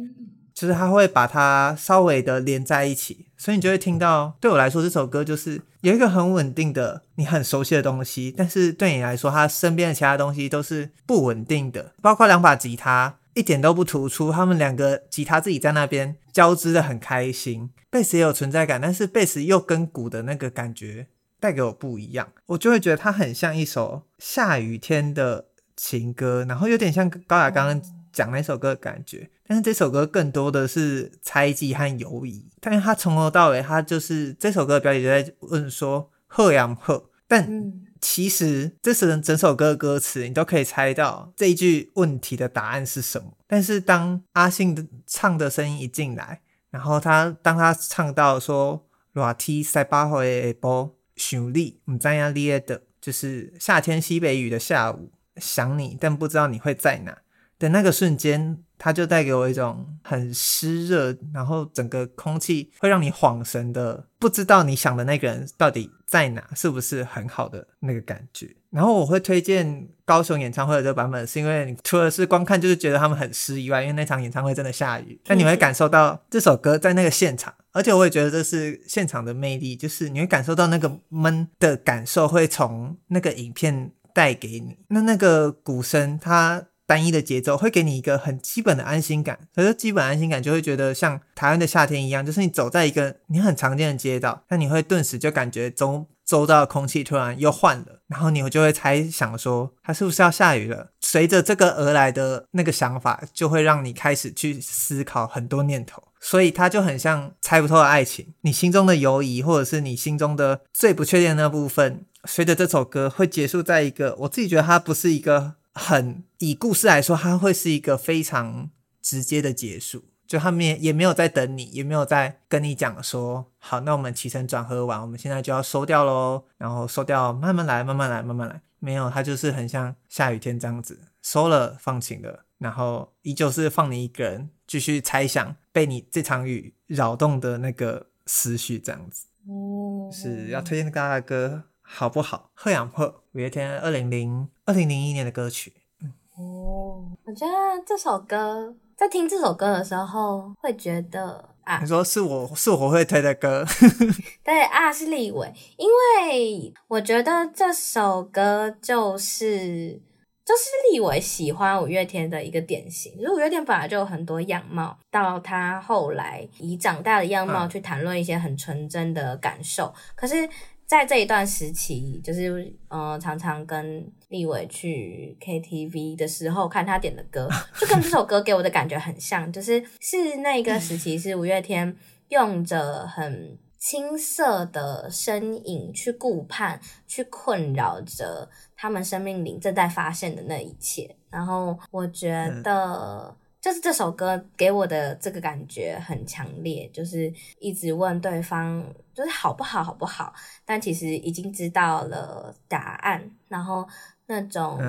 [0.52, 4.36] 就是他会把它稍微的连在一起，所以你就会听到。
[4.38, 21.06] 对我来说，这首歌就是有一个很稳定的、你很熟悉的东西，但是对你来说，他身边的其他东西都是不稳定的，包括两把吉他一点都不突出，他们两个吉他自己在那边交织的很开心，贝斯也有存在感，但是贝斯又跟鼓的那个感觉
[21.40, 27.80] 带给我不一样，我就会觉得它很像一首下雨天的情歌，然后有点像高雅刚刚
[28.12, 29.30] 讲那首歌的感觉。
[29.46, 43.32] 但是这首歌更多的是猜忌和犹疑，但是他从头到尾，他就是这首歌的标题就在问说“赫洋赫”，但其实这是整首歌的歌词，你都可以猜到这一句问题的答案是什么。
[43.46, 46.40] 但是当阿信的唱的声音一进来，
[46.70, 57.18] 然后他当他唱到说“热天西北风的下晡，想你不知道你在哪”，就是夏天西北雨的下午，想你但不知道你会在哪
[57.60, 58.58] 的那个瞬间。
[58.82, 68.48] 它就带给我一种很湿热，然后整个空气会让你恍神的，不知道你想的那个人到底在哪，是不是很好的那个感觉。
[68.70, 84.78] 然后我会推荐高雄演唱会的这个版本，是因为你除了是光看就是觉得他们很湿以外，因为那场演唱会真的下雨，但你会感受到这首歌在那个现场，而且我也觉得这是现场的魅力，就是你会感受到那个闷的感受会从那个影片带给你。
[84.88, 86.68] 那那个鼓声它。
[86.90, 100.90] 单一的节奏会给你一个很基本的安心感，可是基本安心感就会觉得像台湾的夏天一样，就是你走在一个你很常见的街道，那你会顿时就感觉周周遭的空气突然又换了，然后你就会猜想说它是不是要下雨了。
[101.00, 115.59] 随着这个而来的那个想法，就会让你开始去思考很多念头，所以它就很像猜不透的爱情，你心中的犹疑或者是你心中的最不确定的那部分，随着这首歌会结束在一个我自己觉得它不是一个。
[115.74, 141.64] 很以故事来说，它会是一个非常直接的结束，就他们也也没有在等你，也没有在跟你讲说，好，那我们起承转合完，我们现在就要收掉喽，然后收掉，慢慢来，慢慢来，慢慢来，没有，它就是很像下雨天这样子，收了，放晴了，然后依旧是放你一个人继续猜想被你这场雨扰动的那个思绪这样子，哦，是要推荐大家的歌。
[141.92, 142.52] 好不好？
[142.54, 145.72] 赫洋赫，五月天二零零二零零一年的歌曲。
[146.00, 147.52] 嗯，哦，我觉得
[147.84, 153.66] 这首歌在听这首歌的时候，会觉得啊，你说是我是我会推的歌，
[154.44, 160.00] 对啊，是立伟，因为我觉得这首歌就是
[160.44, 163.12] 就是立伟喜欢五月天的一个典型。
[163.16, 170.48] 就是五月天本来就有很多样貌，到他后来以长大的样貌去谈论一些很纯真的感受，嗯、可是。
[170.90, 172.50] 在这一段时期，就是
[172.88, 181.96] 嗯、呃，常常跟立伟去 KTV 的时候，看他点的歌，就跟这首歌给我的感觉很像，就是是那个时期，是五月天
[182.30, 191.14] 用着很青涩的身影去顾盼，去困扰着他们生命里正在发现的那一切。
[191.30, 198.82] 然后我觉得，就是这首歌给我的这个感觉很强烈，就是一直问对方，
[199.12, 200.32] 就是好不好，好不好？
[200.64, 203.86] 但其实已经知道了答案，然后
[204.26, 204.80] 那种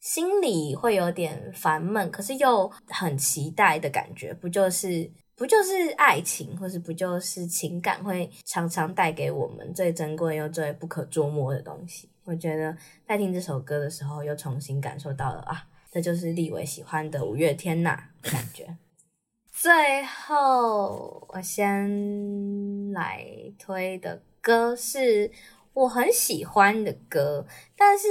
[0.00, 12.08] 心里会有点烦闷，可是又很期待的感觉，不就是不就是爱情，或是不就是情感，会常常带给我们最珍贵又最不可捉摸的东西？
[12.22, 15.66] 我觉得在听这首歌的时候，又重新感受到了啊。
[15.90, 18.76] 这就是立伟喜欢的五月天呐感觉。
[19.50, 23.24] 最后，我先来
[23.58, 25.30] 推的歌是
[25.72, 27.46] 我很喜欢的歌，
[27.76, 28.08] 但是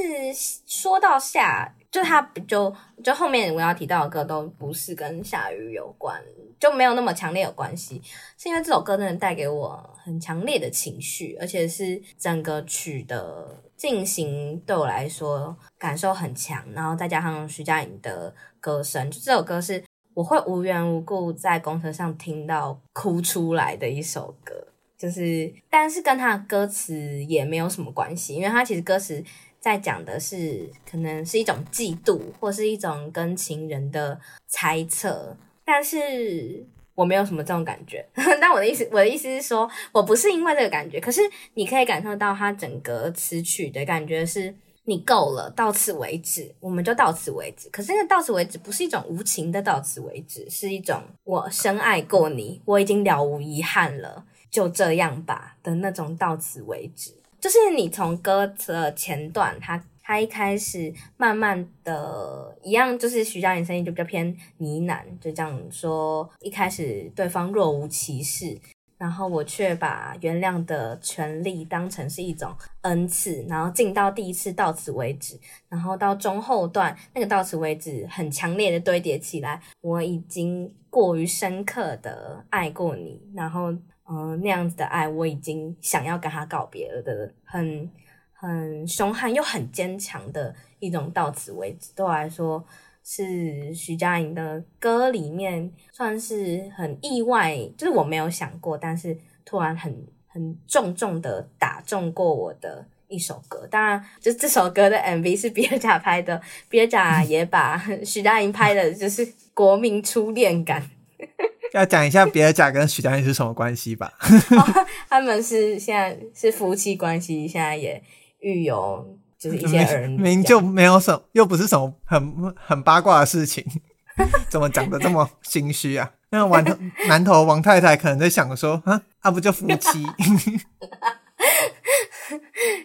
[0.65, 6.21] 说到下，就它就就后面我要提到的歌都不是跟下雨有关，
[6.59, 8.01] 就没有那么强烈有关系，
[8.37, 13.63] 是因为这首歌真的带给我很强烈的情绪，而且是整个曲的。
[13.81, 19.83] 进行对我来说感受很强，然后再加上徐佳莹的歌声，就这首歌是
[20.13, 24.53] 我会无缘无故在公车上听到哭出来的一首歌，
[24.97, 26.95] 就是但是跟他的歌词
[27.25, 29.23] 也没有什么关系，因为他其实歌词
[29.59, 36.65] 在讲的是可能是一种嫉妒或是一种跟情人的猜测，但是。
[36.93, 38.05] 我没有什么这种感觉，
[38.39, 41.21] 但我的意思，我的意思是说，我不是因为这个感觉，可是
[41.53, 44.53] 你可以感受到它整个词曲的感觉是，
[44.85, 47.69] 你够了，到此为止，我们就到此为止。
[47.69, 57.11] 可是那到此为止不是一种无情的到此为止，是一种我深爱过你，我已经了无遗憾了，就这样吧的那种到此为止。
[57.39, 59.83] 就是你从歌的前段，它。
[60.03, 66.29] 他一开始慢慢的一样，就是徐佳莹声音就比较偏呢喃，就这样说。
[66.41, 68.57] 一开始对方若无其事，
[69.01, 83.71] 然后我却把原谅的权利当成是一种恩赐，然后进到第一次到此为止，然后到中后段那个到此为止很强烈的堆叠起来，我已经过于深刻的爱过你，然后
[84.07, 87.89] 嗯、那样子的爱我已经想要跟他告别了的很。
[88.33, 92.65] 很凶悍又很坚强的一种到此为止，对我来说
[93.03, 103.67] 是徐佳莹的歌里面算是很意外，就是我没有想过，但是突然很很重重的打中过我的一首歌。
[103.69, 110.89] 当然，就这首歌的 MV 是 比尔贾拍的，比尔贾也把 徐佳莹拍的就是国民初恋感。
[111.73, 114.13] 要讲一下比尔贾跟徐佳莹是什么关系吧？
[114.19, 118.01] 哦，他们是现在是夫妻关系，现在也。
[118.43, 123.65] 育有就是一些儿女，明明就没有什么，又不是什么很很八卦的事情，
[124.51, 126.13] 怎么讲的这么心虚啊？
[126.29, 126.63] 那王
[127.07, 130.05] 南头王太太可能在想说，啊，啊不就夫妻？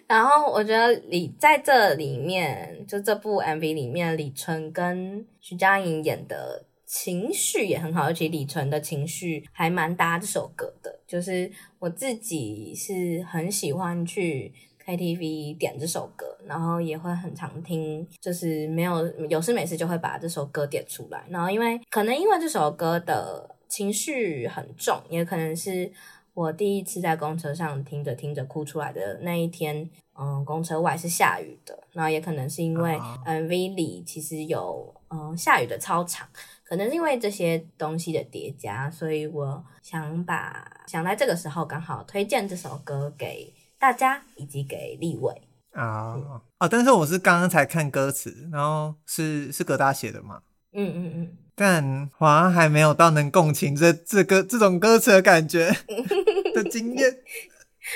[0.09, 11.01] 然后我觉得李在这里面，就这部 MV 里面，李纯跟徐佳莹演的情绪也很好，而且李纯的情绪还蛮搭这首歌的。
[11.07, 14.55] 就是我自己是很喜欢去。
[14.87, 21.25] KTV 点这首歌，然后也会很常听，就是没有有事没事就会把这首歌点出来。
[21.29, 25.91] 然后因为可能因为这首歌的情绪很重，也可能是
[26.35, 29.91] 我第一次在公车上听着听着哭出来的那一天。
[30.19, 36.27] 嗯，公车外是下雨的，然后也可能是因为 MV 里其实有嗯下雨的操场，
[36.65, 43.53] 可能是因为这些东西的叠加，所以我想把想在这个时候刚好推荐这首歌给。
[43.79, 50.43] 大家以及给立伟啊、嗯、哦，但是我是刚刚才看歌词，然后是是葛大写的嘛？
[50.73, 55.71] 嗯嗯嗯，但好像还没有到能共情这这个这种歌词的感觉
[56.55, 57.19] 的经验。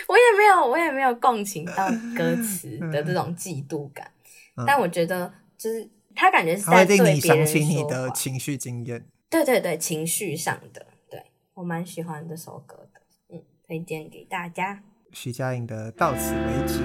[0.06, 4.10] 我也没有，我也没有共情到歌词的这种嫉妒感。
[4.56, 9.04] 嗯、但我觉得，就是他感觉是在对你想起你的情绪经验。
[9.28, 13.00] 对对对，情绪上的，对，我蛮喜欢这首歌的，
[13.30, 14.82] 嗯，推荐给大家。
[15.12, 16.78] 徐佳莹的《到此为止》。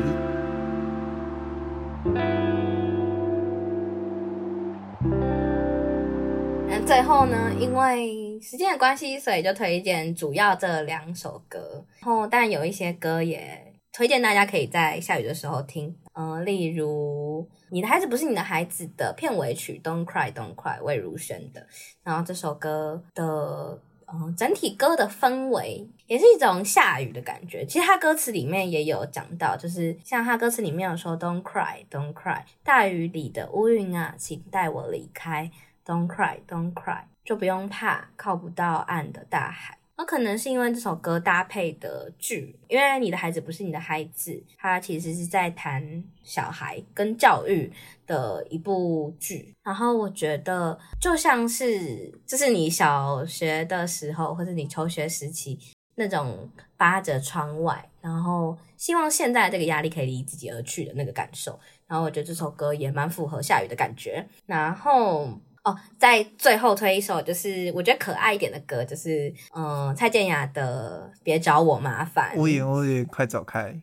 [6.67, 11.85] 那最后呢，因为时间的关系，所以就推荐主要这两首歌。
[12.01, 15.95] 然后，但有一些歌也推荐大家可以在下雨的时候听。
[16.13, 21.67] 嗯、例如《你的孩子不是你的孩子》的片尾曲《Don't Cry Don't Cry》魏如萱的。
[22.03, 23.79] 然后这首歌的。
[24.07, 27.65] 嗯，整体歌的氛围也是一种下雨的感觉。
[27.65, 35.51] 其实他歌词里面也有讲到，就是像他歌词里面有说 “Don't cry, don't cry”，大雨里的乌云啊，请带我离开。
[35.85, 39.77] “Don't cry, don't cry”，就不用怕靠不到岸的大海。
[39.97, 47.71] 那可能是因为这首歌搭配的剧，因为你的孩子不是你的孩子，它其实是在谈小孩跟教育
[48.05, 49.55] 的一部剧。
[49.63, 55.57] 然后我觉得就像是，就是你小学的时候，或者你求学时期
[55.95, 61.57] 那种扒着窗外，然后希望现在这个压力可以离自己而去的那个感受。
[61.87, 64.27] 然后我觉得这首歌也蛮符合下雨的感觉。
[64.45, 65.29] 然后。
[65.65, 72.33] 哦，在最后推一首，就是我觉得可爱一点的歌，就是嗯，蔡健雅的《别找我麻烦》。
[72.39, 73.75] 乌云乌云，快走开！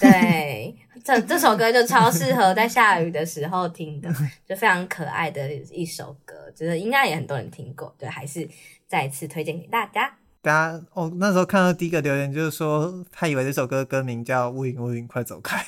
[0.00, 0.72] 对，
[1.04, 4.08] 这这首歌就超适合在下雨的时候听的，
[4.46, 8.48] 就非常可爱的一首歌，就是应该也很多人听过，对，还是
[8.86, 10.14] 再次推荐给大家。
[10.40, 15.58] 大家哦，那时候看到第一个留言就是说，他以为这首歌歌名叫《乌云乌云，快走开》。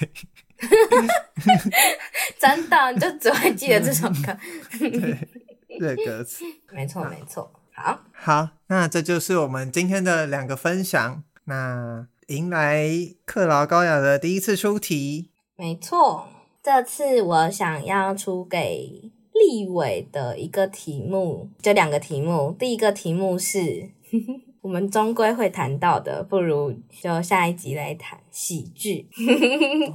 [2.39, 4.39] 真的，你就只会记得这首歌。
[5.79, 5.97] 对。
[5.97, 11.23] 对歌词， 没错没错，好，好，那这就是我们今天的两个分享。
[11.45, 12.89] 那迎来
[13.25, 16.27] 克劳高雅的第一次出题，没错，
[16.63, 22.57] 这次我想要出给立伟的一个题目，就两个题目。
[22.59, 23.91] 第一个题目是
[24.63, 29.09] 我们终归会谈到的，不如就下一集来谈喜剧。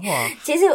[0.06, 0.66] 哇 其实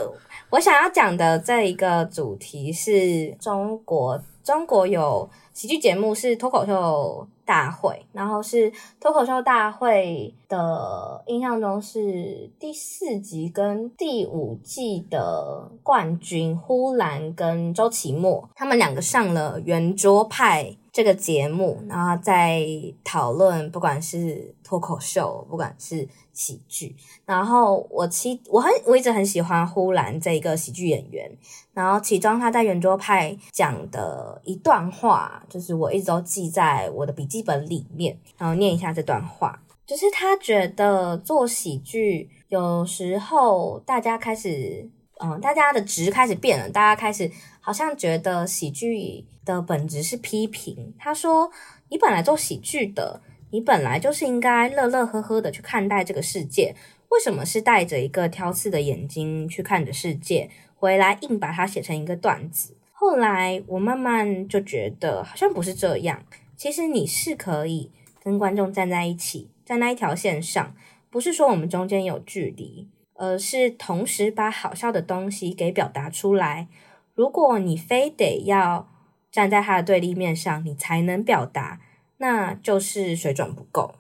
[0.51, 4.21] 我想要讲的这一个主题是中国。
[4.45, 22.65] 中国有喜剧节目是脱口秀大会，然后是脱口秀大会的印象中是第四集跟第五季的冠军呼兰跟周奇墨，他们两个上了圆桌派这个节目，然后在
[23.03, 26.07] 讨论不管是脱口秀，不管是
[26.37, 26.95] 喜剧，
[27.25, 31.29] 然后我其我很我一直很喜欢呼兰这一个喜剧演员，
[31.73, 44.87] 然后其中他在圆桌派讲的一段话，就是我一直都记在我的笔记本里面，然后念一下这段话，就是他觉得做喜剧有时候大家开始，
[45.21, 47.31] 嗯，大家的值开始变了，大家开始
[47.61, 50.95] 好像觉得喜剧的本质是批评。
[50.99, 51.51] 他说，
[51.89, 53.23] 你本来做喜剧的。
[53.57, 56.75] 你本来就是应该乐乐呵呵的去看待这个世界，
[57.09, 60.51] 为什么是带着一个挑刺的眼睛去看的世界？
[60.75, 62.77] 回来硬把它写成一个段子。
[62.93, 66.23] 后来我慢慢就觉得好像不是这样。
[66.55, 67.91] 其实你是可以
[68.23, 70.75] 跟观众站在一起，在那一条线上，
[71.09, 76.69] 不是说我们中间有距离，而是同时把好笑的东西给表达出来。
[77.15, 78.87] 如果你非得要
[79.33, 81.81] 站在他的对立面上，你才能表达。
[82.19, 83.95] 那就是水准不够，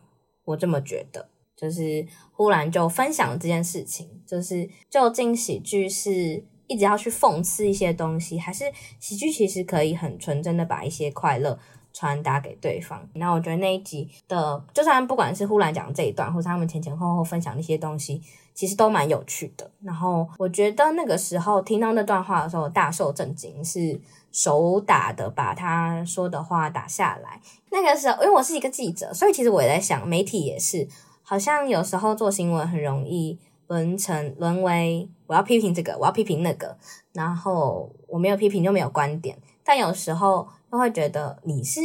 [0.44, 1.28] 我这么觉得。
[1.56, 8.64] 就是忽然就分享了这件事情，就是究竟喜剧是一直要去讽刺一些东西，还是
[9.00, 11.58] 喜剧其实可以很纯真的把一些快乐
[11.94, 13.08] 传达给对方？
[13.14, 18.20] 那我觉得那一集的，就算不管是忽然讲这一段，或是他们前前后后分享的一些东西，
[18.52, 19.70] 其实都蛮有趣的。
[19.80, 23.98] 然后我觉得那个时候听到那段话的时候，大受震惊，是。
[24.32, 27.40] 手打的把他说的话打下来。
[27.76, 30.88] 那个时候，因为我是一个记者，所以其实我也在想，媒体也是，
[31.22, 36.78] 好像有时候做新闻很容易沦成沦为我要批评这个，我要批评那个，
[37.12, 39.38] 然后我没有批评就没有观点。
[39.62, 41.80] 但有时候又会觉得你是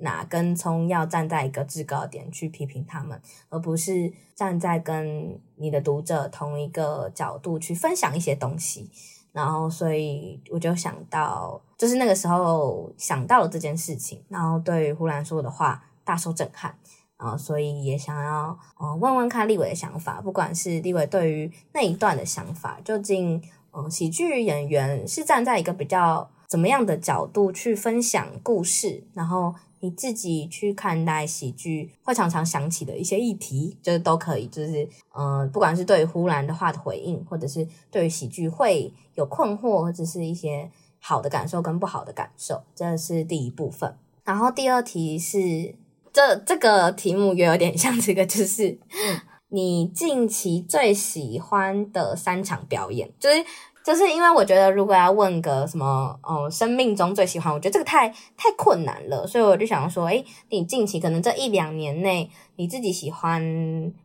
[0.00, 8.90] 哪根葱，要站在一个制高点去批评他们，而不是站在跟你的读者同一个角度去分享一些东西。
[9.32, 16.74] 然后，所以我就想到，就是那个时候想到了这件事情，然后对于呼兰说的话大受震撼，
[17.18, 29.54] 然后所以也想要呃问问看立伟的想法，不管是立伟对于那一段的想法，究竟、呃、喜剧演员是站在一个比较怎么样的角度去分享故事，然后。
[29.80, 40.68] 你自己去看待喜剧会常常想起的一些议题，就是都可以，就是、呃，不管是对于呼兰的话的回应，或者是对于喜剧会有困惑，或者是一些
[41.00, 43.96] 好的感受跟不好的感受，这是第一部分。
[44.24, 45.74] 然后第二题是
[46.12, 48.78] 这这个题目也有点像这个，就是
[49.50, 53.44] 你近期最喜欢的三场表演，就是。
[53.86, 63.40] 就是因为我觉得，如果要问个什么，哦，生命中最喜欢，我觉得这个太太困难了，所以我就想说，诶，你近期可能这一两年内，你自己喜欢，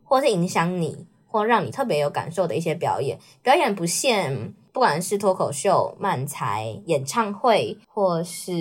[0.04, 8.52] 或是影响你，或让你特别有感受的一些表演，表演不限，不管是脱口秀、漫才、演唱会，或是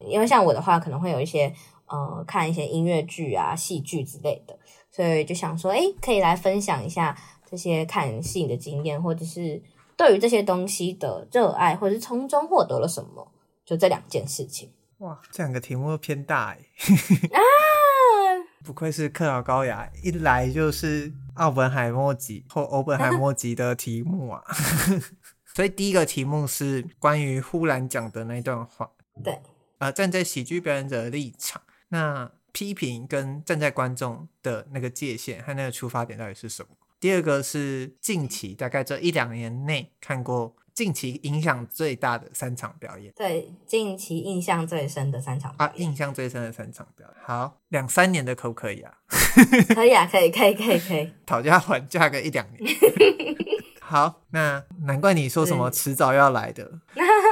[0.00, 1.52] 因为像我的话，可能会有一些，
[1.86, 4.58] 呃，看一些音乐剧啊、戏剧之类的，
[4.90, 7.16] 所以就想说，哎，可以来分享一下
[7.48, 9.62] 这些看戏的经验，或者是。
[9.98, 13.32] 对于这些东西的热爱，或者是从中获得了什么，
[13.66, 14.70] 就这两件事情。
[14.98, 16.58] 哇，这两个题目都偏大哎。
[17.34, 17.42] 啊，
[18.64, 24.40] 不愧是克劳高雅，一来就是奥本海默级或欧本海默级的题目啊。
[25.58, 28.88] 所以第一个题目是关于忽然讲的那段话。
[29.24, 29.36] 对，
[29.78, 36.68] 呃，站在喜剧表演者的立场，那批评跟站在观众的那个界限和那个出发点到底是什么？
[37.00, 43.12] 第二个是近期大概这一两年内看过近期影响最大的三场表演。
[43.16, 45.74] 对，近期印象最深的三场表演。
[45.74, 47.16] 啊，印象最深的三场表演。
[47.24, 48.94] 好，两三年的可不可以啊？
[49.74, 51.12] 可以啊，可以，可以，可以，可以。
[51.26, 52.62] 讨价还价个一两年。
[53.88, 56.70] 好，那难怪你说什么迟早要来的。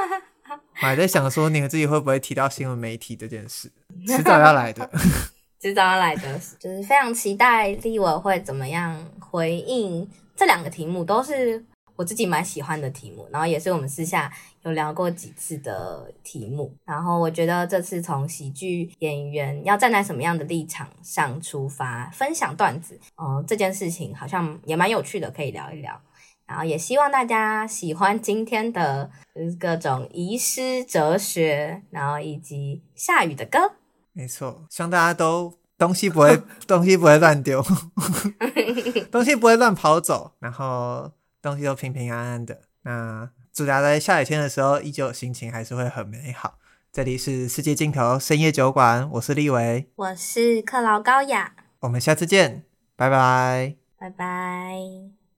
[0.49, 3.71] 我还在想说，你们自己会不会提到新闻媒体这件事？
[4.09, 4.91] 迟早要来的，
[5.61, 11.63] 迟早要来的，就是非常期待立委会怎么样回应这两个题目，都是
[11.95, 16.75] 我自己蛮喜欢的题目，然后也是我们私下有聊过几次的题目。
[16.87, 26.01] 然后我觉得这次从喜剧演员要站在什么样的立场上出发，分享段子，嗯，这件事情好像也蛮有趣的，可以聊一聊。
[26.47, 29.11] 然后也希望大家喜欢今天的
[29.59, 33.73] 各种遗失哲学，然后以及下雨的歌。
[34.13, 37.63] 没错，希望大家都东西不会 东西不会乱丢，
[39.13, 41.11] 东西不会乱跑走，然后
[41.43, 42.61] 东西都平平安安的。
[42.83, 46.59] 那祝大家在下雨天的时候，依旧心情还是会很美好。
[46.93, 52.65] 这里是世界尽头深夜酒馆，我是立维，我是克劳高雅，我们下次见，
[52.97, 55.16] 拜拜，拜拜。